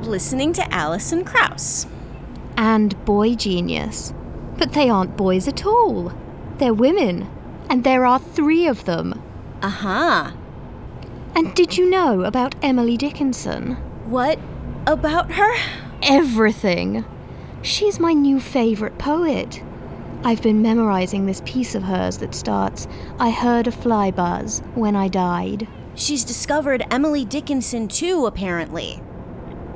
listening 0.08 0.54
to 0.54 0.74
Alison 0.74 1.24
Krauss. 1.24 1.88
And 2.58 2.96
boygenius. 3.06 4.14
But 4.58 4.74
they 4.74 4.90
aren't 4.90 5.18
boys 5.18 5.48
at 5.48 5.66
all. 5.66 6.14
They're 6.58 6.74
women. 6.74 7.30
And 7.70 7.84
there 7.84 8.06
are 8.06 8.20
three 8.20 8.68
of 8.68 8.86
them. 8.86 9.22
Uh 9.62 9.70
huh. 9.70 10.32
And 11.36 11.54
did 11.56 11.78
you 11.78 11.90
know 11.90 12.24
about 12.24 12.56
Emily 12.62 12.98
Dickinson? 12.98 13.74
What 14.10 14.40
about 14.88 15.32
her? 15.32 15.54
Everything. 16.04 17.04
She's 17.62 18.00
my 18.00 18.14
new 18.14 18.40
favorite 18.40 18.98
poet. 18.98 19.62
I've 20.24 20.42
been 20.42 20.62
memorizing 20.62 21.26
this 21.26 21.42
piece 21.46 21.76
of 21.76 21.84
hers 21.84 22.18
that 22.20 22.34
starts 22.34 22.88
I 23.20 23.30
heard 23.32 23.68
a 23.68 23.72
fly 23.72 24.12
buzz 24.12 24.62
when 24.76 24.96
I 24.96 25.08
died. 25.08 25.68
She's 25.96 26.24
discovered 26.24 26.84
Emily 26.92 27.26
Dickinson 27.26 27.88
too, 27.88 28.26
apparently. 28.26 29.02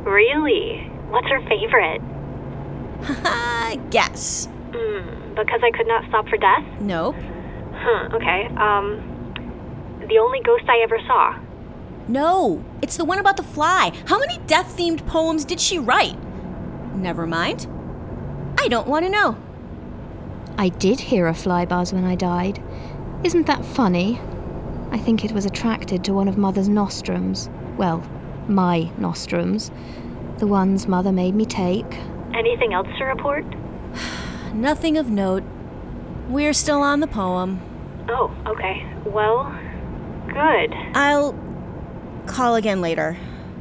Really? 0.04 0.80
What's 1.10 1.28
her 1.28 1.42
favorite? 1.48 2.02
Guess. 3.92 4.48
Hmm, 4.74 5.34
because 5.36 5.62
I 5.64 5.72
could 5.72 5.88
not 5.88 6.08
stop 6.10 6.28
for 6.28 6.38
death? 6.38 6.64
Nope. 6.82 7.16
Huh, 7.82 8.10
okay. 8.14 8.48
Um, 8.58 10.04
the 10.08 10.20
only 10.20 10.42
ghost 10.42 10.66
I 10.68 10.80
ever 10.84 11.00
saw. 11.08 11.40
No, 12.10 12.66
it's 12.82 12.98
the 12.98 13.06
one 13.06 13.20
about 13.20 13.38
the 13.38 13.44
fly. 13.44 13.94
How 14.06 14.20
many 14.20 14.38
death 14.48 14.76
themed 14.76 15.06
poems 15.06 15.46
did 15.46 15.60
she 15.60 15.80
write? 15.80 16.18
Never 16.96 17.26
mind. 17.26 17.68
I 18.60 18.68
don't 18.68 18.88
want 18.88 19.06
to 19.06 19.12
know. 19.12 19.38
I 20.58 20.70
did 20.70 21.00
hear 21.00 21.28
a 21.28 21.34
fly 21.34 21.66
buzz 21.66 21.94
when 21.94 22.04
I 22.04 22.16
died. 22.16 22.62
Isn't 23.24 23.46
that 23.48 23.64
funny? 23.64 24.20
I 24.92 24.98
think 24.98 25.24
it 25.24 25.32
was 25.32 25.46
attracted 25.46 26.04
to 26.04 26.14
one 26.14 26.28
of 26.28 26.38
Mother's 26.38 26.68
nostrums. 26.68 27.50
Well, 27.78 28.04
my 28.48 28.92
nostrums. 28.98 29.72
The 30.40 30.48
ones 30.48 30.88
Mother 30.88 31.12
made 31.12 31.36
me 31.36 31.46
take. 31.46 32.00
Anything 32.34 32.74
else 32.74 32.88
to 32.98 33.06
report? 33.06 33.46
Nothing 34.54 34.98
of 34.98 35.10
note. 35.10 35.44
We're 36.28 36.54
still 36.54 36.82
on 36.82 37.00
the 37.00 37.08
poem. 37.08 37.62
Oh, 38.10 38.36
okay. 38.48 38.92
Well, 39.06 39.46
good. 40.28 40.74
I'll 40.96 41.34
call 42.26 42.56
again 42.56 42.82
later. 42.82 43.16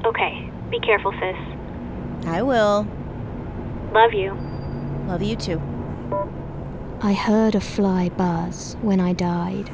Okay. 0.04 0.50
Be 0.70 0.80
careful, 0.80 1.12
sis. 1.12 2.26
I 2.26 2.42
will. 2.42 2.86
Love 3.92 4.12
you. 4.12 4.34
Love 5.06 5.22
you 5.22 5.36
too. 5.36 5.60
I 7.00 7.12
heard 7.12 7.54
a 7.54 7.60
fly 7.60 8.08
buzz 8.08 8.76
when 8.80 9.00
I 9.00 9.12
died. 9.12 9.70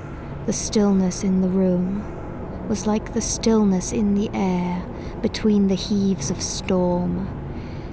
The 0.47 0.53
stillness 0.53 1.25
in 1.25 1.41
the 1.41 1.49
room 1.49 2.69
was 2.69 2.87
like 2.87 3.15
the 3.15 3.21
stillness 3.21 3.93
in 3.93 4.15
the 4.15 4.31
air 4.35 4.85
between 5.23 5.69
the 5.69 5.75
heaves 5.75 6.31
of 6.31 6.43
storm. 6.43 7.29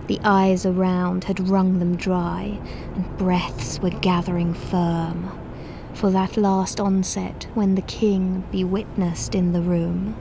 The 0.08 0.20
eyes 0.24 0.66
around 0.66 1.24
had 1.26 1.48
wrung 1.48 1.80
them 1.80 1.96
dry, 1.96 2.60
and 2.96 3.18
breaths 3.18 3.80
were 3.80 3.90
gathering 3.90 4.54
firm. 4.54 5.41
For 5.94 6.10
that 6.10 6.38
last 6.38 6.80
onset, 6.80 7.48
when 7.54 7.76
the 7.76 7.82
king 7.82 8.44
be 8.52 8.64
witnessed 8.64 9.36
in 9.36 9.54
the 9.54 9.62
room, 9.62 10.16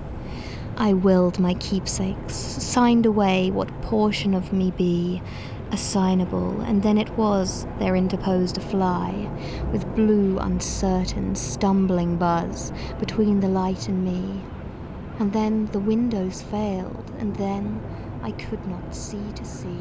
I 0.77 0.93
willed 0.93 1.39
my 1.39 1.55
keepsakes, 1.55 2.35
signed 2.35 3.07
away 3.07 3.51
what 3.51 3.83
portion 3.83 4.35
of 4.35 4.53
me 4.53 4.73
be 4.73 5.23
assignable, 5.73 6.61
and 6.63 6.83
then 6.83 6.99
it 6.99 7.11
was 7.17 7.67
there 7.79 7.97
interposed 7.97 8.59
a 8.59 8.61
fly, 8.61 9.31
with 9.73 9.95
blue, 9.95 10.39
uncertain, 10.39 11.35
stumbling 11.35 12.17
buzz 12.17 12.73
between 12.99 13.41
the 13.41 13.49
light 13.49 13.89
and 13.89 14.05
me. 14.05 14.43
And 15.19 15.33
then 15.33 15.67
the 15.67 15.79
windows 15.79 16.43
failed, 16.43 17.11
and 17.19 17.37
then 17.37 17.81
I 18.23 18.33
could 18.33 18.67
not 18.67 18.95
see 18.95 19.33
to 19.35 19.45
see. 19.45 19.79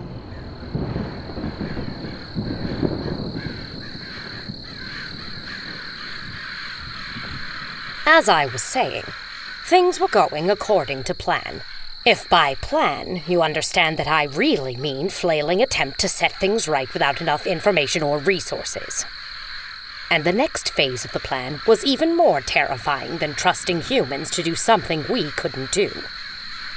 As 8.11 8.27
I 8.27 8.47
was 8.47 8.63
saying, 8.63 9.03
things 9.67 9.99
were 9.99 10.07
going 10.07 10.49
according 10.49 11.03
to 11.03 11.13
plan. 11.13 11.61
If 12.07 12.27
by 12.27 12.55
plan 12.55 13.21
you 13.27 13.43
understand 13.43 13.97
that 13.97 14.07
I 14.07 14.23
really 14.23 14.75
mean 14.75 15.09
flailing 15.09 15.61
attempt 15.61 15.99
to 15.99 16.09
set 16.09 16.31
things 16.31 16.67
right 16.67 16.91
without 16.91 17.21
enough 17.21 17.45
information 17.45 18.01
or 18.01 18.17
resources. 18.17 19.05
And 20.09 20.23
the 20.23 20.33
next 20.33 20.71
phase 20.71 21.05
of 21.05 21.11
the 21.11 21.19
plan 21.19 21.61
was 21.67 21.85
even 21.85 22.17
more 22.17 22.41
terrifying 22.41 23.19
than 23.19 23.35
trusting 23.35 23.81
humans 23.81 24.31
to 24.31 24.41
do 24.41 24.55
something 24.55 25.05
we 25.07 25.29
couldn't 25.29 25.71
do. 25.71 25.91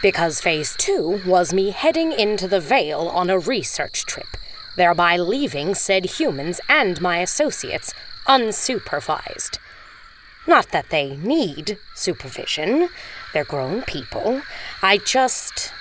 Because 0.02 0.42
phase 0.42 0.76
two 0.76 1.22
was 1.24 1.54
me 1.54 1.70
heading 1.70 2.12
into 2.12 2.46
the 2.46 2.60
Veil 2.60 3.08
on 3.08 3.30
a 3.30 3.38
research 3.38 4.04
trip, 4.04 4.36
thereby 4.76 5.16
leaving 5.16 5.74
said 5.74 6.04
humans 6.04 6.60
and 6.68 7.00
my 7.00 7.20
associates 7.20 7.94
unsupervised. 8.28 9.56
Not 10.46 10.70
that 10.70 10.90
they 10.90 11.16
need 11.16 11.78
supervision, 11.94 12.88
they're 13.32 13.44
grown 13.44 13.82
people. 13.82 14.42
I 14.82 14.98
just 14.98 15.72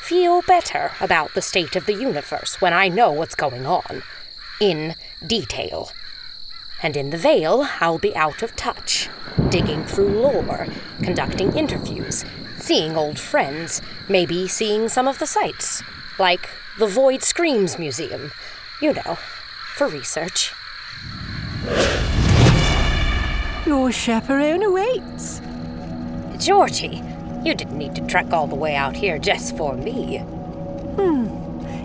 feel 0.00 0.42
better 0.42 0.92
about 1.00 1.34
the 1.34 1.42
state 1.42 1.76
of 1.76 1.86
the 1.86 1.94
universe 1.94 2.60
when 2.60 2.72
I 2.72 2.88
know 2.88 3.12
what's 3.12 3.34
going 3.34 3.66
on. 3.66 4.02
In 4.60 4.94
detail. 5.26 5.90
And 6.82 6.96
in 6.96 7.10
the 7.10 7.18
Veil, 7.18 7.66
I'll 7.80 7.98
be 7.98 8.14
out 8.14 8.42
of 8.42 8.54
touch, 8.56 9.08
digging 9.50 9.84
through 9.84 10.20
lore, 10.20 10.66
conducting 11.02 11.56
interviews, 11.56 12.24
seeing 12.58 12.96
old 12.96 13.18
friends, 13.18 13.82
maybe 14.08 14.46
seeing 14.46 14.88
some 14.88 15.08
of 15.08 15.18
the 15.18 15.26
sights, 15.26 15.82
like 16.18 16.48
the 16.78 16.86
Void 16.86 17.22
Screams 17.22 17.78
Museum. 17.78 18.32
You 18.80 18.92
know, 18.92 19.16
for 19.74 19.88
research. 19.88 20.52
Your 23.66 23.90
chaperone 23.90 24.62
awaits. 24.62 25.40
Georgie, 26.38 27.02
you 27.42 27.52
didn't 27.52 27.76
need 27.76 27.96
to 27.96 28.06
trek 28.06 28.32
all 28.32 28.46
the 28.46 28.54
way 28.54 28.76
out 28.76 28.94
here 28.94 29.18
just 29.18 29.56
for 29.56 29.74
me. 29.74 30.18
Hmm. 30.18 31.26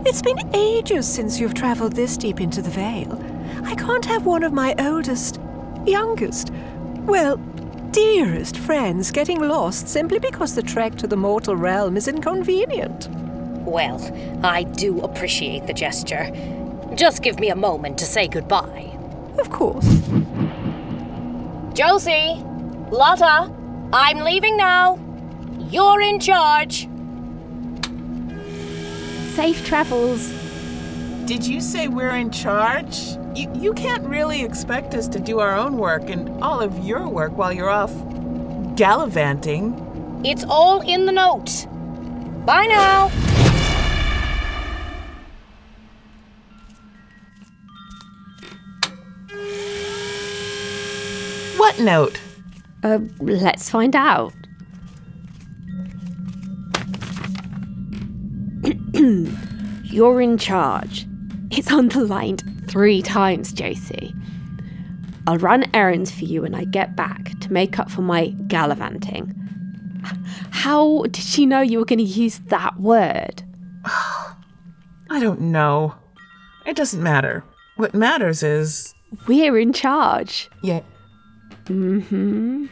It's 0.05 0.21
been 0.21 0.55
ages 0.55 1.07
since 1.07 1.39
you've 1.39 1.55
traveled 1.55 1.95
this 1.95 2.17
deep 2.17 2.39
into 2.39 2.61
the 2.61 2.69
Veil. 2.69 3.19
I 3.63 3.73
can't 3.73 4.05
have 4.05 4.27
one 4.27 4.43
of 4.43 4.53
my 4.53 4.75
oldest, 4.77 5.39
youngest, 5.87 6.51
well, 6.99 7.37
dearest 7.89 8.57
friends 8.57 9.09
getting 9.09 9.41
lost 9.41 9.87
simply 9.87 10.19
because 10.19 10.53
the 10.53 10.61
trek 10.61 10.95
to 10.97 11.07
the 11.07 11.17
mortal 11.17 11.55
realm 11.55 11.97
is 11.97 12.07
inconvenient. 12.07 13.09
Well, 13.09 13.99
I 14.43 14.63
do 14.63 15.01
appreciate 15.01 15.65
the 15.65 15.73
gesture. 15.73 16.29
Just 16.93 17.23
give 17.23 17.39
me 17.39 17.49
a 17.49 17.55
moment 17.55 17.97
to 17.97 18.05
say 18.05 18.27
goodbye. 18.27 18.95
Of 19.39 19.49
course. 19.49 19.87
Josie! 21.73 22.43
Lota! 22.91 23.49
I'm 23.93 24.19
leaving 24.19 24.57
now! 24.57 24.99
You're 25.69 26.01
in 26.01 26.19
charge! 26.19 26.89
Safe 29.35 29.65
travels. 29.65 30.33
Did 31.25 31.47
you 31.47 31.61
say 31.61 31.87
we're 31.87 32.17
in 32.17 32.29
charge? 32.29 32.99
You, 33.35 33.49
you 33.55 33.73
can't 33.73 34.03
really 34.03 34.43
expect 34.43 34.93
us 34.93 35.07
to 35.07 35.19
do 35.19 35.39
our 35.39 35.57
own 35.57 35.77
work 35.77 36.09
and 36.09 36.43
all 36.43 36.59
of 36.59 36.85
your 36.85 37.07
work 37.07 37.37
while 37.37 37.53
you're 37.53 37.69
off 37.69 37.93
gallivanting. 38.75 40.21
It's 40.25 40.43
all 40.43 40.81
in 40.81 41.05
the 41.05 41.13
notes. 41.13 41.67
Bye 42.45 42.65
now! 42.65 43.30
What 51.71 51.79
note? 51.79 52.19
Uh, 52.83 52.99
let's 53.21 53.69
find 53.69 53.95
out. 53.95 54.33
You're 59.85 60.19
in 60.19 60.37
charge. 60.37 61.07
It's 61.49 61.71
underlined 61.71 62.65
three 62.67 63.01
times, 63.01 63.53
Josie. 63.53 64.13
I'll 65.25 65.37
run 65.37 65.63
errands 65.73 66.11
for 66.11 66.25
you 66.25 66.41
when 66.41 66.53
I 66.53 66.65
get 66.65 66.97
back 66.97 67.39
to 67.39 67.53
make 67.53 67.79
up 67.79 67.89
for 67.89 68.01
my 68.01 68.31
gallivanting. 68.47 69.33
How 70.49 71.03
did 71.03 71.23
she 71.23 71.45
know 71.45 71.61
you 71.61 71.79
were 71.79 71.85
going 71.85 71.99
to 71.99 72.03
use 72.03 72.39
that 72.47 72.81
word? 72.81 73.43
I 73.85 75.21
don't 75.21 75.39
know. 75.39 75.95
It 76.65 76.75
doesn't 76.75 77.01
matter. 77.01 77.45
What 77.77 77.93
matters 77.93 78.43
is. 78.43 78.93
We're 79.25 79.57
in 79.57 79.71
charge. 79.71 80.49
Yeah. 80.61 80.81
Mm 81.65 82.03
hmm. 82.03 82.65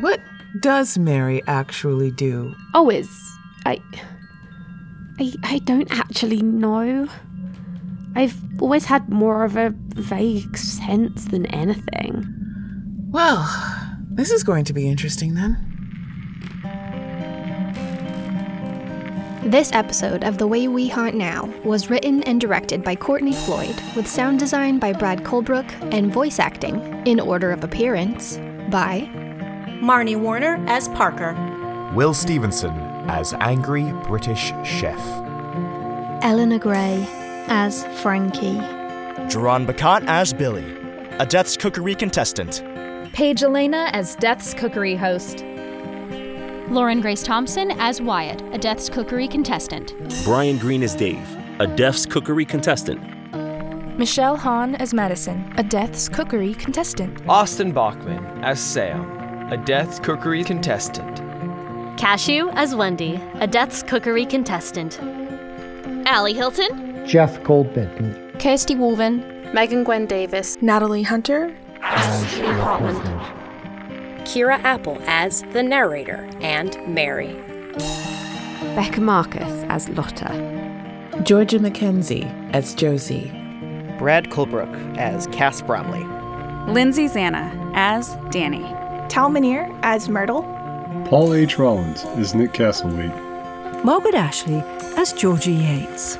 What 0.00 0.20
does 0.60 0.98
Mary 0.98 1.42
actually 1.46 2.10
do? 2.10 2.54
Oh, 2.74 2.90
is. 2.90 3.08
I. 3.66 3.80
I, 5.18 5.34
I 5.42 5.58
don't 5.58 5.90
actually 5.90 6.40
know. 6.42 7.06
I've 8.16 8.36
always 8.60 8.86
had 8.86 9.08
more 9.08 9.44
of 9.44 9.56
a 9.56 9.72
vague 9.94 10.56
sense 10.56 11.26
than 11.26 11.46
anything. 11.46 12.26
Well, 13.10 13.48
this 14.10 14.30
is 14.30 14.42
going 14.42 14.64
to 14.64 14.72
be 14.72 14.88
interesting 14.88 15.34
then. 15.34 15.69
This 19.44 19.72
episode 19.72 20.22
of 20.22 20.36
The 20.36 20.46
Way 20.46 20.68
We 20.68 20.88
Haunt 20.88 21.14
Now 21.14 21.46
was 21.64 21.88
written 21.88 22.22
and 22.24 22.38
directed 22.38 22.84
by 22.84 22.94
Courtney 22.94 23.32
Floyd, 23.32 23.74
with 23.96 24.06
sound 24.06 24.38
design 24.38 24.78
by 24.78 24.92
Brad 24.92 25.24
Colbroock 25.24 25.72
and 25.94 26.12
voice 26.12 26.38
acting, 26.38 26.78
in 27.06 27.18
order 27.18 27.50
of 27.50 27.64
appearance, 27.64 28.36
by 28.68 29.08
Marnie 29.80 30.20
Warner 30.20 30.62
as 30.68 30.88
Parker, 30.88 31.32
Will 31.94 32.12
Stephenson 32.12 32.76
as 33.08 33.32
angry 33.40 33.90
British 34.06 34.52
chef, 34.62 35.00
Eleanor 36.22 36.58
Grey 36.58 37.06
as 37.48 37.86
Frankie, 38.02 38.58
Jerron 39.30 39.66
Bacat 39.66 40.04
as 40.06 40.34
Billy, 40.34 40.76
a 41.18 41.24
Death's 41.24 41.56
Cookery 41.56 41.94
contestant, 41.94 42.62
Paige 43.14 43.40
Alena 43.40 43.88
as 43.94 44.16
Death's 44.16 44.52
Cookery 44.52 44.96
host, 44.96 45.44
Lauren 46.70 47.00
Grace 47.00 47.24
Thompson 47.24 47.72
as 47.72 48.00
Wyatt, 48.00 48.42
a 48.54 48.58
Death's 48.58 48.88
Cookery 48.88 49.26
contestant. 49.26 49.92
Bryan 50.22 50.56
Green 50.56 50.84
as 50.84 50.94
Dave, 50.94 51.36
a 51.58 51.66
Death's 51.66 52.06
Cookery 52.06 52.44
contestant. 52.44 53.00
Michelle 53.98 54.36
Han 54.36 54.76
as 54.76 54.94
Madison, 54.94 55.52
a 55.56 55.64
Death's 55.64 56.08
Cookery 56.08 56.54
contestant. 56.54 57.20
Austin 57.28 57.74
Backman 57.74 58.44
as 58.44 58.60
Sam, 58.60 59.50
a 59.52 59.56
Death's 59.56 59.98
Cookery 59.98 60.44
contestant. 60.44 61.18
Kashyu 61.98 62.52
as 62.54 62.76
Wendy, 62.76 63.20
a 63.40 63.48
Death's 63.48 63.82
Cookery 63.82 64.24
contestant. 64.24 65.00
Ali 66.06 66.34
Hylton. 66.34 67.04
Jeff 67.04 67.40
Goldbeck. 67.40 68.38
Kirsty 68.38 68.76
Woolven. 68.76 69.52
Megan 69.52 69.82
Gwen 69.82 70.06
Davies. 70.06 70.56
Natalie 70.62 71.02
Hunter. 71.02 71.52
Kira 74.24 74.62
Apple 74.62 74.98
as 75.06 75.42
the 75.52 75.62
narrator 75.62 76.28
and 76.40 76.76
Mary. 76.86 77.34
Becca 78.74 79.00
Marcus 79.00 79.64
as 79.68 79.88
Lota. 79.88 80.28
Georgia 81.24 81.58
McKenzie 81.58 82.28
as 82.54 82.74
Josie. 82.74 83.30
Brad 83.98 84.30
Colbroock 84.30 84.96
as 84.96 85.26
Cass 85.28 85.60
Bromley. 85.62 86.04
Lindsay 86.72 87.06
Zana 87.06 87.50
as 87.74 88.16
Danny. 88.30 88.62
Tal 89.08 89.28
Minear 89.30 89.70
as 89.82 90.08
Myrtle. 90.08 90.42
Paul 91.06 91.34
H. 91.34 91.58
Rollins 91.58 92.04
as 92.16 92.34
Nick 92.34 92.52
Castlewaite. 92.52 93.84
Margaret 93.84 94.14
Ashley 94.14 94.62
as 94.96 95.12
Georgie 95.12 95.52
Yeats. 95.52 96.16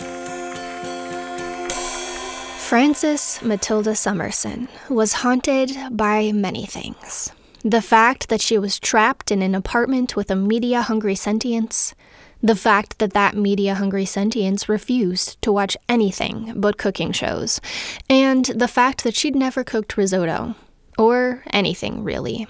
Frances 2.69 3.41
Matilda 3.43 3.95
Summerson 3.95 4.69
was 4.89 5.13
haunted 5.13 5.77
by 5.91 6.31
many 6.33 6.67
things. 6.67 7.33
The 7.63 7.83
fact 7.83 8.31
that 8.31 8.41
she 8.41 8.57
was 8.57 8.81
trapped 8.81 9.31
in 9.31 9.43
an 9.43 9.55
apartment 9.55 10.17
with 10.17 10.31
a 10.31 10.37
media 10.37 10.81
hungry 10.81 11.15
sentience, 11.15 11.95
the 12.43 12.57
fact 12.57 12.99
that 12.99 13.13
that 13.13 13.37
media 13.37 13.75
hungry 13.75 14.07
sentience 14.07 14.67
refused 14.67 15.43
to 15.43 15.53
watch 15.53 15.77
anything 15.89 16.55
but 16.57 16.79
cooking 16.79 17.13
shows, 17.13 17.61
and 18.09 18.47
the 18.47 18.69
fact 18.69 19.05
that 19.05 19.15
she'd 19.15 19.37
never 19.37 19.63
cooked 19.63 19.99
risotto, 19.99 20.55
or 20.97 21.43
anything 21.51 22.03
really. 22.03 22.47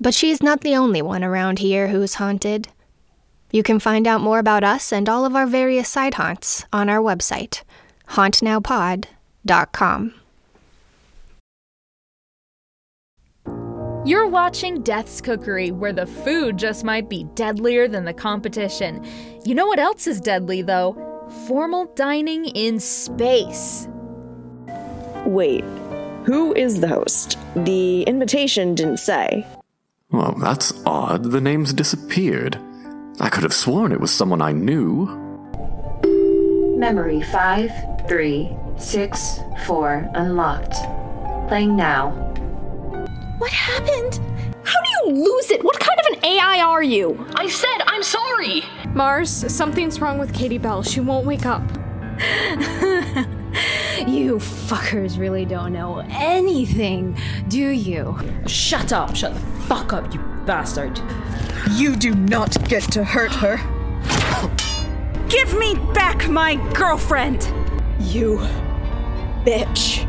But 0.00 0.14
she's 0.14 0.44
not 0.44 0.60
the 0.60 0.76
only 0.76 1.02
one 1.02 1.24
around 1.24 1.58
here 1.58 1.88
who's 1.88 2.14
haunted. 2.14 2.68
You 3.50 3.64
can 3.64 3.80
find 3.80 4.06
out 4.06 4.20
more 4.20 4.38
about 4.38 4.62
us 4.62 4.92
and 4.92 5.08
all 5.08 5.24
of 5.24 5.34
our 5.34 5.46
various 5.46 5.88
side 5.88 6.14
haunts 6.14 6.64
on 6.72 6.88
our 6.88 7.00
website, 7.00 7.62
hauntnowpod.com. 8.10 10.14
You're 14.08 14.26
watching 14.26 14.80
Death's 14.80 15.20
Cookery, 15.20 15.70
where 15.70 15.92
the 15.92 16.06
food 16.06 16.56
just 16.56 16.82
might 16.82 17.10
be 17.10 17.24
deadlier 17.34 17.86
than 17.88 18.06
the 18.06 18.14
competition. 18.14 19.04
You 19.44 19.54
know 19.54 19.66
what 19.66 19.78
else 19.78 20.06
is 20.06 20.18
deadly, 20.18 20.62
though? 20.62 20.96
Formal 21.46 21.92
dining 21.94 22.46
in 22.46 22.80
space. 22.80 23.86
Wait, 25.26 25.62
who 26.24 26.54
is 26.54 26.80
the 26.80 26.88
host? 26.88 27.36
The 27.54 28.04
invitation 28.04 28.74
didn't 28.74 28.96
say. 28.96 29.46
Well, 30.10 30.34
that's 30.40 30.72
odd. 30.86 31.24
The 31.24 31.42
name's 31.42 31.74
disappeared. 31.74 32.56
I 33.20 33.28
could 33.28 33.42
have 33.42 33.52
sworn 33.52 33.92
it 33.92 34.00
was 34.00 34.10
someone 34.10 34.40
I 34.40 34.52
knew. 34.52 35.04
Memory 36.78 37.20
5, 37.24 38.08
3, 38.08 38.56
6, 38.78 39.40
4, 39.66 40.10
unlocked. 40.14 40.76
Playing 41.48 41.76
now. 41.76 42.24
What 43.38 43.52
happened? 43.52 44.20
How 44.64 44.80
do 44.82 44.88
you 44.90 45.24
lose 45.24 45.50
it? 45.52 45.62
What 45.62 45.78
kind 45.78 45.98
of 46.00 46.06
an 46.18 46.24
AI 46.24 46.60
are 46.60 46.82
you? 46.82 47.24
I 47.36 47.48
said 47.48 47.78
I'm 47.86 48.02
sorry! 48.02 48.64
Mars, 48.94 49.30
something's 49.30 50.00
wrong 50.00 50.18
with 50.18 50.34
Katie 50.34 50.58
Bell. 50.58 50.82
She 50.82 50.98
won't 50.98 51.24
wake 51.24 51.46
up. 51.46 51.62
you 54.08 54.38
fuckers 54.38 55.18
really 55.20 55.44
don't 55.44 55.72
know 55.72 56.04
anything, 56.10 57.16
do 57.46 57.68
you? 57.68 58.18
Shut 58.48 58.92
up, 58.92 59.14
shut 59.14 59.34
the 59.34 59.40
fuck 59.68 59.92
up, 59.92 60.12
you 60.12 60.18
bastard. 60.44 61.00
You 61.72 61.94
do 61.94 62.14
not 62.16 62.68
get 62.68 62.82
to 62.92 63.04
hurt 63.04 63.32
her. 63.36 63.58
Give 65.28 65.56
me 65.56 65.76
back 65.94 66.28
my 66.28 66.56
girlfriend! 66.72 67.44
You 68.00 68.38
bitch. 69.44 70.04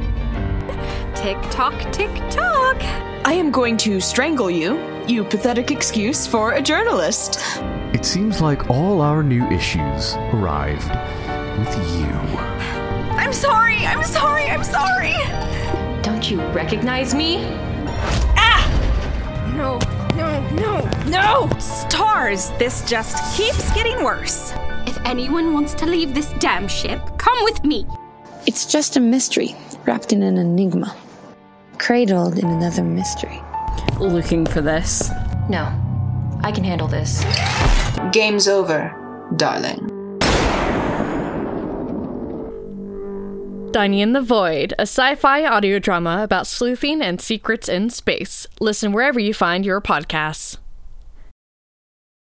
Tick 1.15 1.37
tock, 1.51 1.91
tick 1.91 2.09
tock. 2.31 3.08
I 3.29 3.33
am 3.33 3.51
going 3.51 3.77
to 3.77 4.01
strangle 4.01 4.49
you, 4.49 4.79
you 5.05 5.23
pathetic 5.23 5.69
excuse 5.69 6.25
for 6.25 6.53
a 6.53 6.61
journalist. 6.63 7.37
It 7.93 8.03
seems 8.03 8.41
like 8.41 8.71
all 8.71 9.01
our 9.01 9.21
new 9.21 9.45
issues 9.49 10.15
arrived 10.33 10.89
with 11.59 11.77
you. 11.99 12.07
I'm 13.21 13.31
sorry, 13.31 13.85
I'm 13.85 14.01
sorry, 14.03 14.45
I'm 14.45 14.63
sorry! 14.63 15.13
Don't 16.01 16.31
you 16.31 16.41
recognize 16.53 17.13
me? 17.13 17.45
Ah! 18.35 18.65
No, 19.55 19.77
no, 20.17 20.49
no, 20.55 20.89
no! 21.07 21.59
Stars, 21.59 22.49
this 22.57 22.83
just 22.89 23.37
keeps 23.37 23.71
getting 23.75 24.03
worse. 24.03 24.53
If 24.87 24.97
anyone 25.05 25.53
wants 25.53 25.75
to 25.75 25.85
leave 25.85 26.15
this 26.15 26.33
damn 26.39 26.67
ship, 26.67 26.99
come 27.19 27.37
with 27.43 27.63
me. 27.63 27.85
It's 28.47 28.65
just 28.65 28.97
a 28.97 28.99
mystery 28.99 29.55
wrapped 29.85 30.13
in 30.13 30.23
an 30.23 30.39
enigma, 30.39 30.95
cradled 31.79 32.37
in 32.37 32.47
another 32.47 32.83
mystery. 32.83 33.41
Looking 33.99 34.45
for 34.45 34.61
this? 34.61 35.09
No, 35.49 35.65
I 36.43 36.51
can 36.51 36.63
handle 36.63 36.87
this. 36.87 37.23
Game's 38.11 38.47
over, 38.47 38.93
darling. 39.35 39.95
Dining 43.71 43.99
in 43.99 44.13
the 44.13 44.21
Void, 44.21 44.73
a 44.79 44.83
sci 44.83 45.15
fi 45.15 45.45
audio 45.45 45.79
drama 45.79 46.23
about 46.23 46.47
sleuthing 46.47 47.01
and 47.01 47.21
secrets 47.21 47.69
in 47.69 47.89
space. 47.89 48.47
Listen 48.59 48.91
wherever 48.91 49.19
you 49.19 49.33
find 49.33 49.65
your 49.65 49.79
podcasts. 49.79 50.57